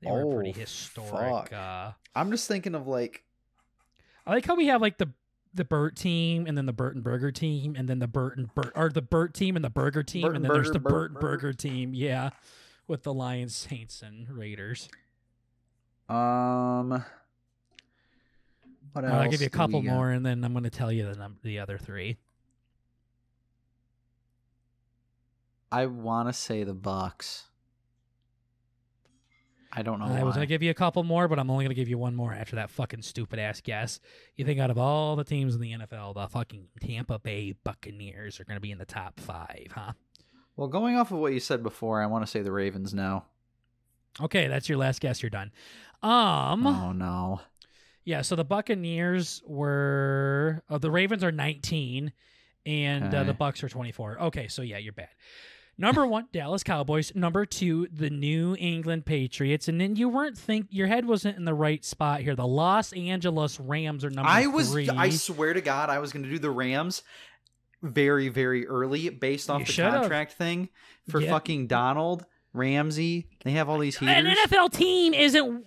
[0.00, 1.52] They were Oh, pretty historic.
[1.52, 3.24] Uh, I'm just thinking of like
[4.26, 5.10] I like how we have like the
[5.54, 8.72] the Bert team and then the Bert and Burger team and then the Burton Burt
[8.76, 11.20] or the Bert team and the Burger team Burton and then there's the Bert Burger.
[11.20, 11.94] Burger team.
[11.94, 12.30] Yeah,
[12.86, 14.88] with the Lions, Saints, and Raiders.
[16.08, 17.04] um
[18.92, 19.12] what else?
[19.14, 19.92] I'll give you a couple got?
[19.94, 22.16] more and then I'm going to tell you the num- the other three.
[25.70, 27.44] I want to say the Bucks.
[29.70, 30.06] I don't know.
[30.06, 31.90] I was going to give you a couple more, but I'm only going to give
[31.90, 34.00] you one more after that fucking stupid ass guess.
[34.34, 38.40] You think out of all the teams in the NFL, the fucking Tampa Bay Buccaneers
[38.40, 39.92] are going to be in the top five, huh?
[40.56, 43.26] Well, going off of what you said before, I want to say the Ravens now.
[44.20, 45.22] Okay, that's your last guess.
[45.22, 45.52] You're done.
[46.02, 47.40] Um, oh no.
[48.04, 48.22] yeah.
[48.22, 52.12] So the Buccaneers were uh, the Ravens are 19,
[52.66, 54.22] and uh, the Bucks are 24.
[54.22, 55.10] Okay, so yeah, you're bad.
[55.80, 57.14] Number one, Dallas Cowboys.
[57.14, 59.68] Number two, the New England Patriots.
[59.68, 62.34] And then you weren't think your head wasn't in the right spot here.
[62.34, 64.88] The Los Angeles Rams are number I was three.
[64.88, 67.02] I swear to God, I was going to do the Rams
[67.80, 69.92] very very early based off You the should've.
[70.00, 70.68] contract thing
[71.08, 71.30] for Yeah.
[71.30, 73.26] fucking Donald Ramsey.
[73.44, 74.26] They have all these An.
[74.26, 75.64] NFL team isn't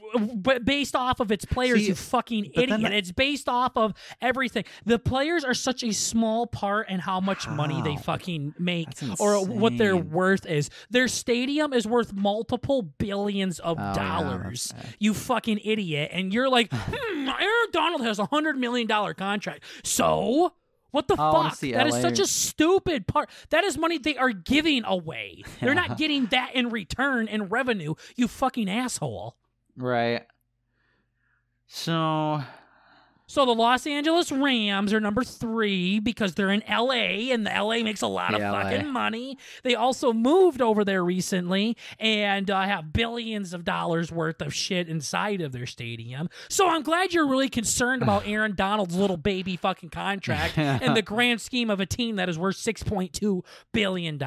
[0.66, 2.82] based off of its players, See, you fucking idiot.
[2.82, 4.66] that- It's based off of everything.
[4.86, 9.46] The players are such a small part in how much money they fucking make or
[9.46, 10.70] what their worth is.
[10.90, 14.72] Their stadium is worth multiple billions of Oh, dollars.
[14.74, 14.96] bad.
[15.00, 16.10] you fucking idiot.
[16.14, 19.64] And you're like, hmm, Aaron Donald has a $100 million contract.
[19.84, 20.54] So.
[20.92, 21.58] What the Oh, fuck?
[21.60, 23.30] That is such a stupid part.
[23.50, 25.44] That is money they are giving away.
[25.60, 25.88] They're Yeah.
[25.88, 27.96] not getting that in return in revenue.
[28.16, 29.36] You fucking asshole.
[29.78, 30.26] Right.
[31.68, 32.44] So
[33.32, 37.82] So the Los Angeles Rams are number three because they're in LA and the LA
[37.82, 38.64] makes a lot of LA.
[38.64, 39.38] fucking money.
[39.64, 44.90] They also moved over there recently and uh, have billions of dollars worth of shit
[44.90, 46.30] inside of their stadium.
[46.50, 51.02] So I'm glad you're really concerned about Aaron Donald's little baby fucking contract in the
[51.02, 54.18] grand scheme of a team that is worth $6.2 billion.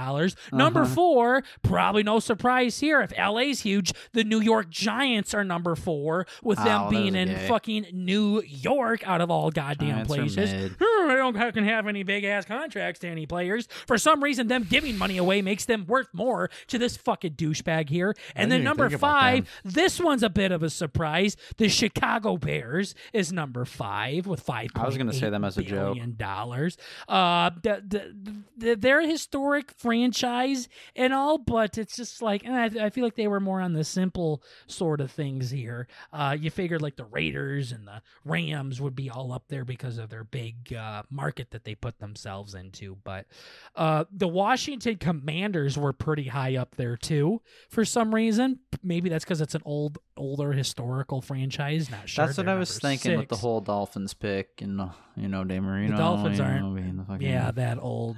[0.51, 0.95] Number Uh-huh.
[0.95, 3.03] four, probably no surprise here.
[3.03, 7.29] If LA's huge, the New York Giants are number four with Oh, them being in
[7.29, 7.49] gay.
[7.49, 10.37] fucking New York out of all goddamn Giants are places.
[10.53, 10.77] mid.
[10.81, 13.67] Hmm, They don't fucking have any big ass contracts to any players.
[13.87, 17.89] For some reason, them giving money away makes them worth more to this fucking douchebag
[17.89, 18.15] here.
[18.37, 21.37] And didn't then even number think about five, this one's a bit of a surprise.
[21.57, 24.69] The Chicago Bears is number five with five.
[24.75, 25.99] I was gonna say them as a joke.
[26.17, 26.77] dollars.
[27.09, 32.55] Uh, the, the, the, they're a historic franchise and all, but it's just like, and
[32.55, 35.87] I, I feel like they were more on the simple sort of things here.
[36.13, 39.99] Uh, you figured like the Raiders and the Rams would be all up there because
[39.99, 43.27] of their big uh, market that they put themselves into, but
[43.75, 48.61] uh, the Washington Commanders were pretty high up there too for some reason.
[48.83, 51.91] Maybe that's because it's an old, older historical franchise.
[51.91, 52.27] Not sure.
[52.27, 55.63] that's what I was thinking with the whole Dolphins pick and uh, you know Dan
[55.65, 55.93] Marino.
[55.93, 58.17] The Dolphins aren't- the fucking, Yeah, that old.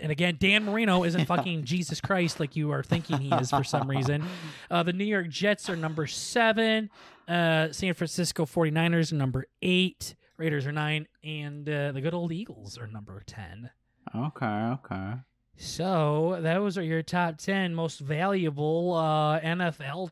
[0.00, 3.64] And again, Dan Marino isn't fucking Jesus Christ like you are thinking he is for
[3.64, 4.24] some reason.
[4.70, 6.90] Uh, the New York Jets are number seven.
[7.28, 10.14] Uh, San Francisco 49ers are number eight.
[10.36, 11.06] Raiders are nine.
[11.22, 13.70] And uh, the good old Eagles are number 10.
[14.14, 15.12] Okay, okay.
[15.56, 20.10] So those are your top 10 most valuable uh, NFL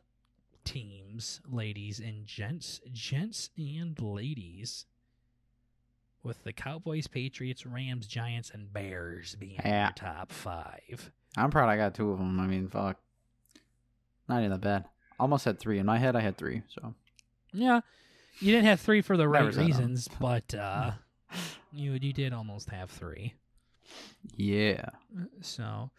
[0.63, 2.81] teams, ladies and gents.
[2.91, 4.85] Gents and ladies.
[6.23, 9.85] With the Cowboys, Patriots, Rams, Giants, and Bears being Yeah.
[9.87, 11.11] your top five.
[11.35, 12.39] I'm proud I got two of them.
[12.39, 12.97] I mean, fuck.
[14.29, 14.85] Not even that bad.
[15.19, 15.79] Almost had three.
[15.79, 16.61] In my head, I had three.
[16.69, 16.93] So
[17.53, 17.81] Yeah.
[18.39, 20.91] You didn't have three for the right reasons, but uh,
[21.71, 23.33] you you did almost have three.
[24.35, 24.85] yeah.
[25.41, 25.89] So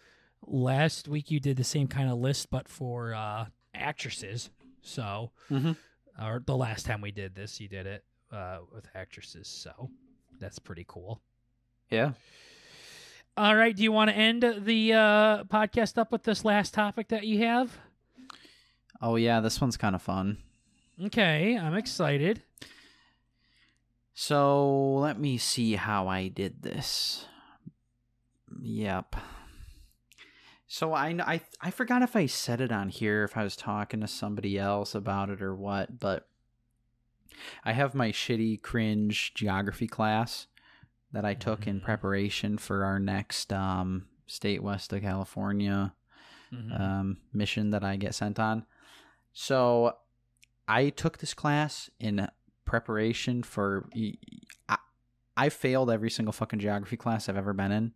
[0.47, 3.47] last week you did the same kind of list, but for uh,
[3.83, 4.51] actresses.
[4.83, 5.77] So, Mhm.
[6.21, 9.47] or the last time we did this, you did it uh, with actresses.
[9.49, 9.91] So
[10.41, 11.21] that's pretty cool.
[11.91, 12.13] Yeah.
[13.37, 13.75] All right.
[13.77, 17.39] Do you want to end the uh, podcast up with this last topic that you
[17.41, 17.77] have?
[19.01, 20.39] Oh yeah, this one's kind of fun.
[21.05, 21.57] Okay.
[21.59, 22.43] I'm excited.
[24.15, 27.27] So let me see how I did this.
[28.61, 29.17] Yep.
[30.73, 34.01] So I, I I forgot if I said it on here if I was talking
[34.01, 36.27] to somebody else about it or what, but
[37.63, 40.47] I have my shitty cringe geography class
[41.13, 41.85] that I took in Mhm.
[41.85, 45.93] preparation for our next um, state west of California
[46.51, 46.81] Mhm.
[46.81, 48.65] um, mission that I get sent on.
[49.35, 49.99] So
[50.67, 52.27] I took this class in
[52.65, 53.91] preparation for.
[54.71, 54.79] I,
[55.37, 57.93] I failed every single fucking geography class I've ever been in.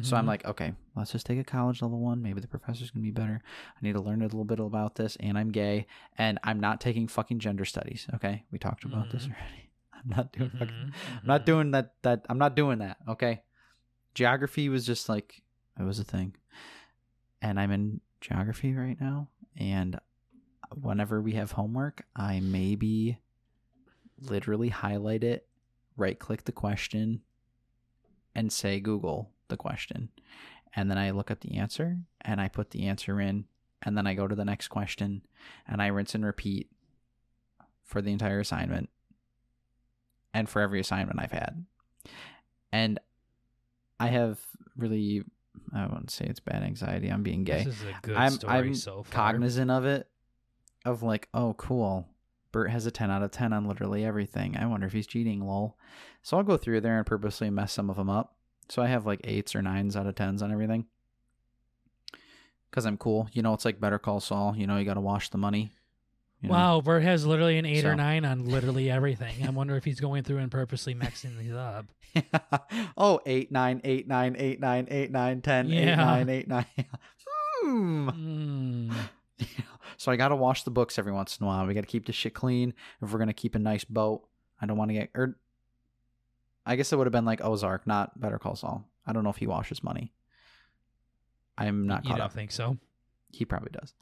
[0.00, 0.28] So I'm Mhm.
[0.28, 2.22] like, okay, let's just take a college level one.
[2.22, 3.42] Maybe the professor's gonna be better.
[3.76, 6.80] I need to learn a little bit about this, and I'm gay, and I'm not
[6.80, 8.06] taking fucking gender studies.
[8.14, 9.32] Okay, we talked about this Mhm.
[9.34, 9.70] already.
[9.92, 10.92] I'm not doing fucking Mhm.
[11.20, 11.46] I'm not Mhm.
[11.46, 11.94] doing that.
[12.02, 12.96] That I'm not doing that.
[13.08, 13.42] Okay.
[14.14, 15.42] Geography was just like
[15.78, 16.34] it was a thing,
[17.42, 19.28] and I'm in geography right now.
[19.56, 20.00] And
[20.80, 23.18] whenever we have homework, I maybe
[24.18, 25.46] literally highlight it,
[25.96, 27.20] right click the question,
[28.34, 30.10] and say Google the question,
[30.74, 33.44] and then I look up the answer and I put the answer in,
[33.82, 35.22] and then I go to the next question,
[35.66, 36.70] and I rinse and repeat
[37.84, 38.88] for the entire assignment
[40.32, 41.64] and for every assignment I've had.
[42.72, 42.98] And
[44.00, 44.40] I have
[44.76, 45.22] really,
[45.72, 47.08] I wouldn't say it's bad anxiety.
[47.08, 47.64] I'm being gay.
[47.64, 49.12] This is a good I'm, story I'm so far.
[49.12, 50.08] cognizant of it,
[50.84, 52.08] of like, oh, cool.
[52.50, 54.56] Bert has a 10 out of 10 on literally everything.
[54.56, 55.76] I wonder if he's cheating, lol.
[56.22, 58.36] So I'll go through there and purposely mess some of them up.
[58.68, 60.86] So I have like eights or nines out of 10s on everything.
[62.70, 63.28] Because I'm cool.
[63.32, 64.54] You know, it's like Better Call Saul.
[64.56, 65.70] You know, you got to wash the money.
[66.40, 66.54] you know?
[66.54, 69.46] Wow, Bert has literally an eight So- or nine on literally everything.
[69.46, 71.86] I wonder if he's going through and purposely mixing these up.
[72.96, 75.96] oh, eight, nine, eight, nine, eight, nine, eight, nine, ten, eight, Yeah.
[75.96, 76.66] nine, eight, nine.
[77.62, 78.08] hmm.
[78.84, 78.92] Mm.
[79.96, 81.66] So I gotta wash the books every once in a while.
[81.66, 84.22] We gotta keep the shit clean if we're gonna keep a nice boat.
[84.60, 85.36] I don't want to get or
[86.66, 88.88] I guess it would have been like Ozark, not Better Call Saul.
[89.06, 90.12] I don't know if he washes money.
[91.56, 92.32] I'm not You caught don't up.
[92.32, 92.78] think so?
[93.32, 93.94] He probably does.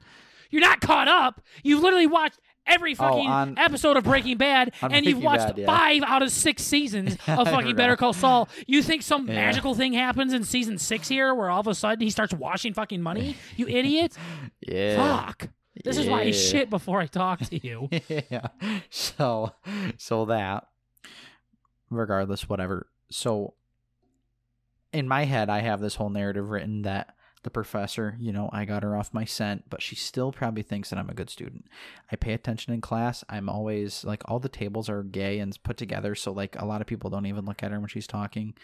[0.51, 1.41] You're not caught up.
[1.63, 5.59] You've literally watched every oh, fucking on- episode of Breaking Bad, and you've watched Bad,
[5.59, 5.67] yeah.
[5.67, 7.97] five out of six seasons of fucking Better.
[7.97, 8.49] Call Saul.
[8.67, 9.35] You think some Yeah.
[9.35, 12.75] magical thing happens in season six here, where all of a sudden he starts washing
[12.75, 13.37] fucking money?
[13.57, 14.17] You idiot!
[14.61, 14.97] Yeah.
[15.27, 15.49] Fuck.
[15.85, 17.89] This is why I shit before I talk to you.
[18.09, 18.49] yeah.
[18.91, 19.53] So
[19.97, 20.69] so that
[21.95, 22.87] regardless whatever.
[23.11, 23.55] So
[24.93, 28.65] in my head I have this whole narrative written that the professor, you know, I
[28.65, 31.67] got her off my scent, but she still probably thinks that I'm a good student.
[32.11, 33.25] I pay attention in class.
[33.29, 36.81] I'm always like all the tables are gay and put together, so like a lot
[36.81, 38.55] of people don't even look at her when she's talking.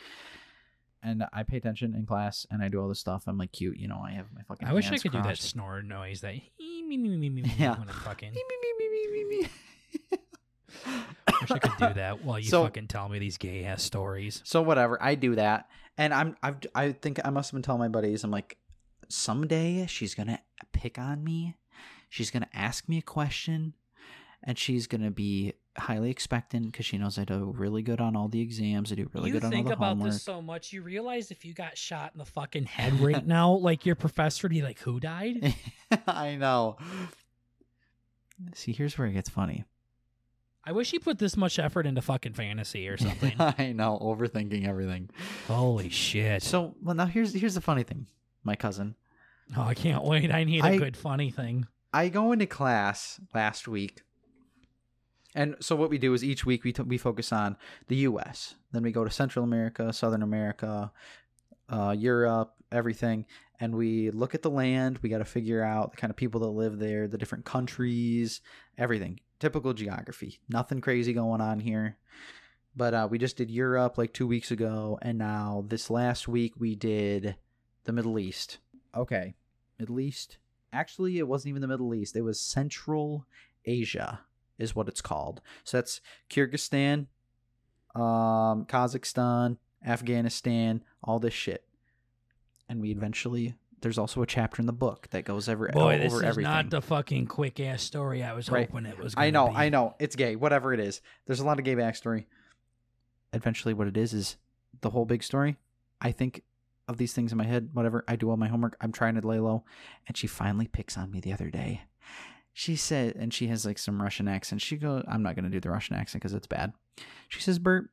[1.03, 3.25] And I pay attention in class and I do all this stuff.
[3.27, 5.39] I'm like cute, you know, I have my fucking I wish I could do that
[5.39, 7.79] snore noise that me me me me me me Yeah.
[7.79, 8.33] when I'm fucking.
[11.41, 14.41] Wish I could do that while you So- fucking tell me these gay ass stories.
[14.45, 17.81] So whatever, I do that, and I'm I've I think I must have been telling
[17.81, 18.57] my buddies, I'm like,
[19.09, 20.41] someday she's gonna
[20.73, 21.57] pick on me,
[22.09, 23.75] she's gonna ask me a question,
[24.43, 28.27] and she's gonna be highly expectant because she knows I do really good on all
[28.29, 30.11] the exams, I do really you good on all think the about homework.
[30.13, 33.53] this so much, you realize if you got shot in the fucking head right now,
[33.53, 35.55] like your professor would be like, "Who died?"
[36.07, 36.79] I know.
[38.55, 39.65] See, here's where it gets funny.
[40.69, 43.33] I wish he put this much effort into fucking fantasy or something.
[43.39, 45.09] I know, overthinking everything.
[45.47, 46.43] Holy shit!
[46.43, 48.07] So, well, now here's here's the funny thing.
[48.45, 48.95] My cousin,
[49.57, 50.31] Oh, I can't wait.
[50.31, 51.67] I need a I- good funny thing.
[51.91, 54.03] I go into class last week,
[55.35, 58.55] and so what we do is each week we t- we focus on the U.S.
[58.73, 60.93] Then we go to Central America, Southern America,
[61.71, 63.25] uh, Europe, everything,
[63.59, 64.99] and we look at the land.
[65.03, 68.43] We got to figure out the kind of people that live there, the different countries,
[68.77, 69.21] everything.
[69.39, 70.41] Typical geography.
[70.49, 71.97] Nothing crazy going on here.
[72.77, 76.55] But uh, we just did Europe like two weeks ago, and now this last week
[76.59, 77.37] we did
[77.85, 78.59] the Middle East.
[78.95, 79.35] Okay,
[79.79, 80.39] Middle East.
[80.73, 82.15] Actually, it wasn't even the Middle East.
[82.15, 83.27] It was Central
[83.65, 84.21] Asia,
[84.59, 85.41] is what it's called.
[85.65, 86.01] So that's
[86.31, 87.07] Kyrgyzstan,
[87.95, 91.65] um, Kazakhstan, Afghanistan, all this shit.
[92.69, 95.99] And we eventually, there's also a chapter in the book that goes over, Boy, over
[95.99, 96.51] this is everything.
[96.51, 98.69] not the fucking quick ass story I was Right.
[98.69, 99.15] hoping it was.
[99.17, 99.55] I know, be.
[99.55, 99.95] I know.
[99.99, 100.37] It's gay.
[100.37, 101.01] Whatever it is.
[101.27, 102.25] There's a lot of gay backstory.
[103.33, 104.37] Eventually, what it is is
[104.81, 105.57] the whole big story.
[106.01, 106.43] I think
[106.89, 107.71] of these things in my head.
[107.75, 108.05] Whatever.
[108.09, 108.77] I do all my homework.
[108.81, 109.65] I'm trying to lay low,
[110.07, 111.83] and she finally picks on me the other day.
[112.55, 114.63] She said, and she has like some Russian accent.
[114.63, 116.73] She goes, "I'm not going to do the Russian accent because it's bad."
[117.29, 117.91] She says, "Bert,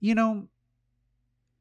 [0.00, 0.48] you know,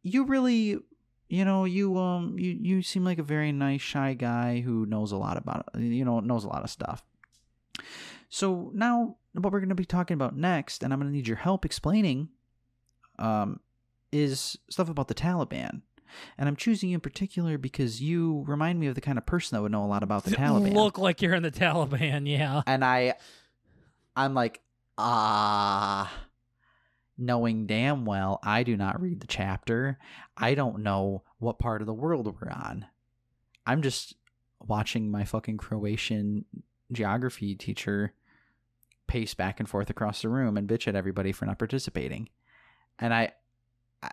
[0.01, 0.79] you really."
[1.27, 5.11] You know, you um, you you seem like a very nice, shy guy who knows
[5.11, 7.03] a lot about, you know, knows a lot of stuff.
[8.30, 11.27] So now what we're going to be talking about next, and I'm going to need
[11.27, 12.30] your help explaining,
[13.19, 13.60] um,
[14.11, 15.81] is stuff about the Taliban.
[16.38, 19.56] And I'm choosing you in particular because you remind me of the kind of person
[19.56, 20.73] that would know a lot about the Taliban.
[20.73, 22.61] Look like you're in the Taliban, yeah.
[22.65, 23.15] And I,
[24.15, 24.61] I'm like,
[24.97, 26.11] ah,
[27.17, 29.97] knowing damn well I do not read the chapter.
[30.37, 32.85] I don't know what part of the world we're on.
[33.65, 34.15] I'm just
[34.65, 36.45] watching my fucking Croatian
[36.91, 38.13] geography teacher
[39.07, 42.29] pace back and forth across the room and bitch at everybody for not participating.
[42.99, 43.33] And I,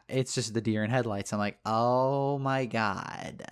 [0.08, 1.32] it's just the deer in headlights.
[1.32, 3.44] I'm like, oh my god.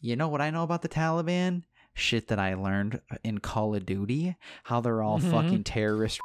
[0.00, 1.62] You know what I know about the Taliban?
[1.94, 4.36] Shit that I learned in Call of Duty.
[4.64, 5.30] How they're all Mhm.
[5.30, 6.20] fucking terrorist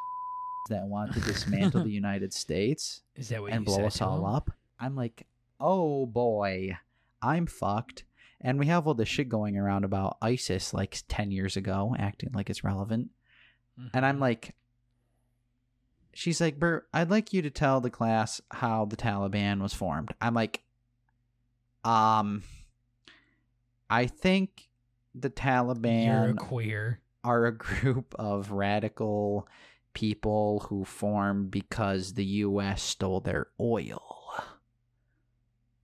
[0.69, 3.98] that want to dismantle the United States Is that what and you blow said us
[3.98, 4.26] to all him?
[4.35, 4.52] up.
[4.80, 5.26] I'm like,
[5.60, 6.77] oh boy,
[7.22, 8.03] I'm fucked.
[8.39, 12.30] And we have all this shit going around about ISIS like 10 years ago, acting
[12.34, 13.10] like it's relevant.
[13.94, 14.22] And I'm Mhm.
[14.22, 14.56] like,
[16.14, 20.14] she's like, Bert, I'd like you to tell the class how the Taliban was formed.
[20.22, 20.61] I'm like,
[21.84, 22.44] um,
[23.89, 24.68] I think
[25.15, 26.99] the you're a Taliban queer.
[27.23, 29.48] are a group of radical
[29.97, 34.03] people who formed because the US stole their oil.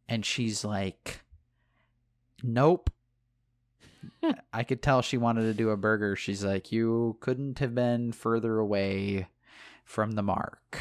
[0.08, 1.22] And she's like,
[2.44, 2.92] Nope.
[4.54, 6.16] I could tell she wanted to do a burger.
[6.16, 9.30] She's like, You couldn't have been further away
[9.84, 10.78] from the mark.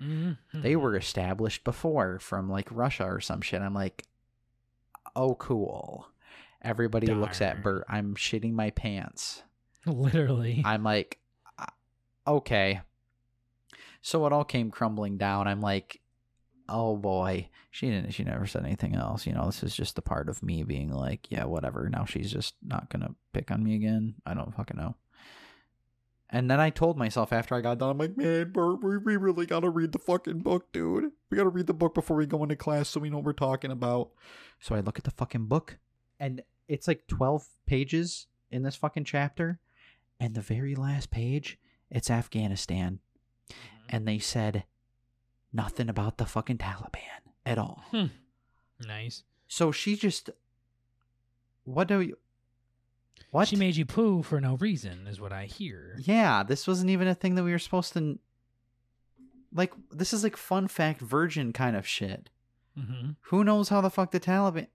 [0.00, 0.36] Mhm.
[0.54, 3.62] They were established before from like Russia or some shit.
[3.62, 4.04] I'm like,
[5.16, 6.06] Oh, cool.
[6.62, 7.84] Everybody looks at Bert.
[7.88, 9.42] I'm shitting my pants.
[9.86, 10.62] literally.
[10.64, 11.18] I'm like,
[12.26, 12.80] okay.
[14.02, 15.48] So it all came crumbling down.
[15.48, 16.00] I'm like,
[16.68, 18.12] oh boy, she didn't.
[18.12, 19.26] She never said anything else.
[19.26, 21.88] You know, this is just the part of me being like, yeah, whatever.
[21.88, 24.14] Now she's just not gonna pick on me again.
[24.24, 24.94] I don't fucking know.
[26.28, 29.46] And then I told myself after I got done, I'm like, man, we, we really
[29.46, 31.12] gotta read the fucking book, dude.
[31.30, 33.32] We gotta read the book before we go into class so we know what we're
[33.32, 34.10] talking about.
[34.60, 35.78] So I look at the fucking book,
[36.18, 39.60] and it's like 12 pages in this fucking chapter,
[40.18, 41.58] and the very last page,
[41.90, 43.00] it's Afghanistan,
[43.88, 44.64] and they said
[45.52, 47.84] nothing about the fucking Taliban at all.
[48.86, 49.22] Nice.
[49.48, 50.30] So she just,
[51.64, 52.18] what do you,
[53.30, 53.48] what?
[53.48, 55.96] She made you poo for no reason, is what I hear.
[56.00, 58.18] yeah, this wasn't even a thing that we were supposed to.
[59.54, 62.28] Like this is like fun fact virgin kind of shit.
[62.78, 63.12] Mm-hmm.
[63.22, 64.66] Who knows how the fuck the Taliban?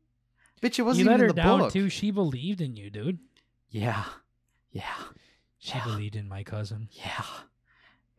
[0.61, 1.73] Bitch, it wasn't let even her down book.
[1.73, 1.89] too.
[1.89, 3.19] She believed in you, dude.
[3.69, 4.05] Yeah,
[4.71, 4.95] yeah,
[5.61, 5.83] She Yeah.
[5.85, 6.89] believed in my cousin.
[6.91, 7.23] yeah.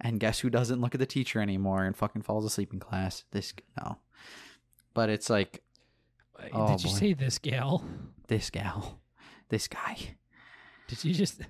[0.01, 3.25] And guess who doesn't look at the teacher anymore and fucking falls asleep in class?
[3.33, 3.99] This no.
[4.95, 5.63] But it's like
[6.39, 6.97] Uh, Oh, Did you boy.
[6.99, 7.85] say this gal?
[8.29, 9.01] this gal,
[9.51, 10.17] this guy.
[10.89, 11.41] Did you just?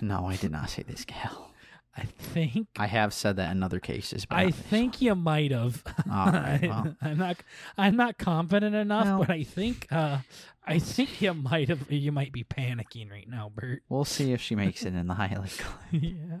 [0.00, 1.49] No, I did not say this gal.
[2.00, 2.68] I think.
[2.78, 4.24] I have said that in other cases.
[4.24, 5.82] But I think you might have.
[6.10, 6.96] All right, well.
[7.02, 7.36] I'm not.
[7.76, 9.18] I'm not confident enough, Well.
[9.20, 9.86] but I think.
[9.90, 10.18] Uh,
[10.66, 11.90] I think you might have.
[11.90, 13.82] You might be panicking right now, Bert.
[13.88, 15.60] We'll see if she makes it in the highlight
[15.90, 16.40] yeah.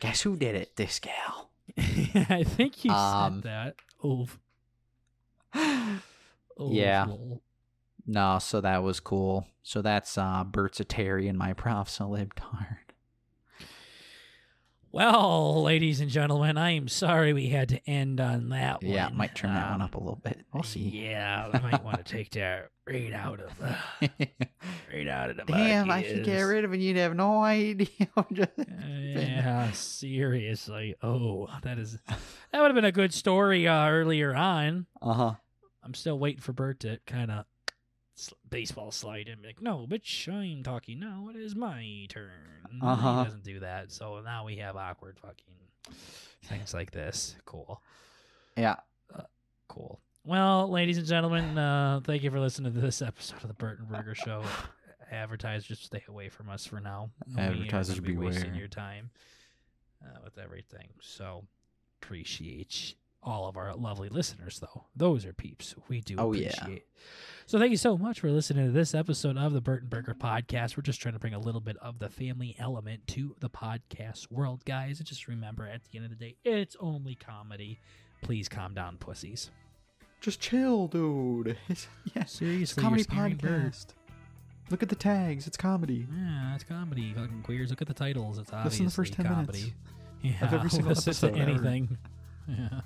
[0.00, 0.76] Guess who did it?
[0.76, 1.50] This gal.
[1.78, 3.74] I think you Um, said that.
[4.06, 4.38] Oof.
[5.56, 6.02] Oof,
[6.72, 7.06] Yeah.
[8.06, 9.46] No, so that was cool.
[9.62, 12.87] So that's uh Bert's a Terry and my prof's a libtard.
[14.90, 18.90] Well, ladies and gentlemen, I am sorry we had to end on that one.
[18.92, 20.40] Yeah, might turn that one Um, up a little bit.
[20.52, 20.80] We'll see.
[20.80, 23.74] Yeah, I might want to take that right out of uh,
[24.92, 26.80] right out of the Damn, I should get rid of it.
[26.80, 27.88] You'd have no idea.
[28.32, 30.94] Just- Uh, yeah, seriously.
[31.02, 34.86] Oh, that is that would have been a good story uh, earlier on.
[35.02, 35.34] uh-huh.
[35.84, 37.44] I'm still waiting for Bert to kind of
[38.18, 41.28] sl- baseball slide and be like, "No, bitch, I'm talking now.
[41.30, 42.30] It is my turn."
[42.82, 43.18] Uh-huh.
[43.20, 45.94] He doesn't do that, so now we have awkward fucking
[46.44, 47.36] things like this.
[47.44, 47.82] Cool,
[48.56, 48.76] Yeah.
[49.68, 50.00] cool.
[50.24, 53.78] Well, ladies and gentlemen, uh, thank you for listening to this episode of the Bert
[53.78, 54.44] and Burger Show.
[55.10, 57.10] Advertisers, stay away from us for now.
[57.38, 59.10] Advertisers be wasting your time
[60.04, 60.88] uh, with everything.
[61.00, 61.46] So
[62.02, 64.84] appreciate all of our lovely listeners, though.
[64.94, 65.74] Those are peeps.
[65.88, 66.52] We do Oh, yeah.
[67.48, 70.14] So thank you so much for listening to this episode of the Bert and Burger
[70.14, 70.76] Podcast.
[70.76, 74.30] We're just trying to bring a little bit of the family element to the podcast
[74.30, 74.98] world, guys.
[74.98, 77.80] And just remember, at the end of the day, it's only comedy.
[78.20, 79.50] Please calm down, pussies.
[80.20, 81.56] Just chill, dude.
[81.70, 82.22] It's, yeah.
[82.22, 83.62] It's Seriously, a comedy you're scaring Bert.
[83.72, 83.86] podcast.
[84.68, 85.46] Look at the tags.
[85.46, 86.06] It's comedy.
[86.14, 87.14] Yeah, it's comedy.
[87.14, 87.70] Fucking queers.
[87.70, 88.36] Look at the titles.
[88.36, 89.58] It's obviously Listen the first 10 comedy.
[89.58, 89.74] minutes
[90.22, 91.50] Yeah, of every single listen to episode ever.
[91.50, 91.96] anything.
[92.46, 92.80] Yeah.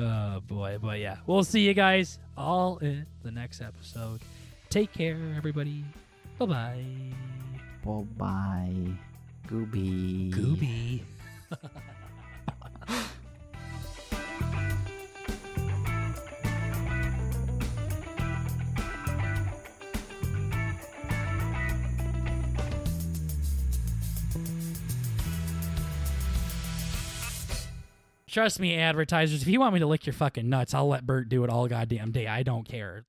[0.00, 4.20] Oh boy, but yeah, we'll see you guys all in the next episode.
[4.70, 5.84] Take care, everybody.
[6.38, 6.84] Bye bye.
[7.84, 8.74] Bye bye.
[9.48, 10.32] Gooby.
[10.32, 11.02] Gooby.
[28.32, 29.42] Trust me, advertisers.
[29.42, 31.68] If you want me to lick your fucking nuts, I'll let Bert do it all
[31.68, 32.26] goddamn day.
[32.26, 33.00] I don't care.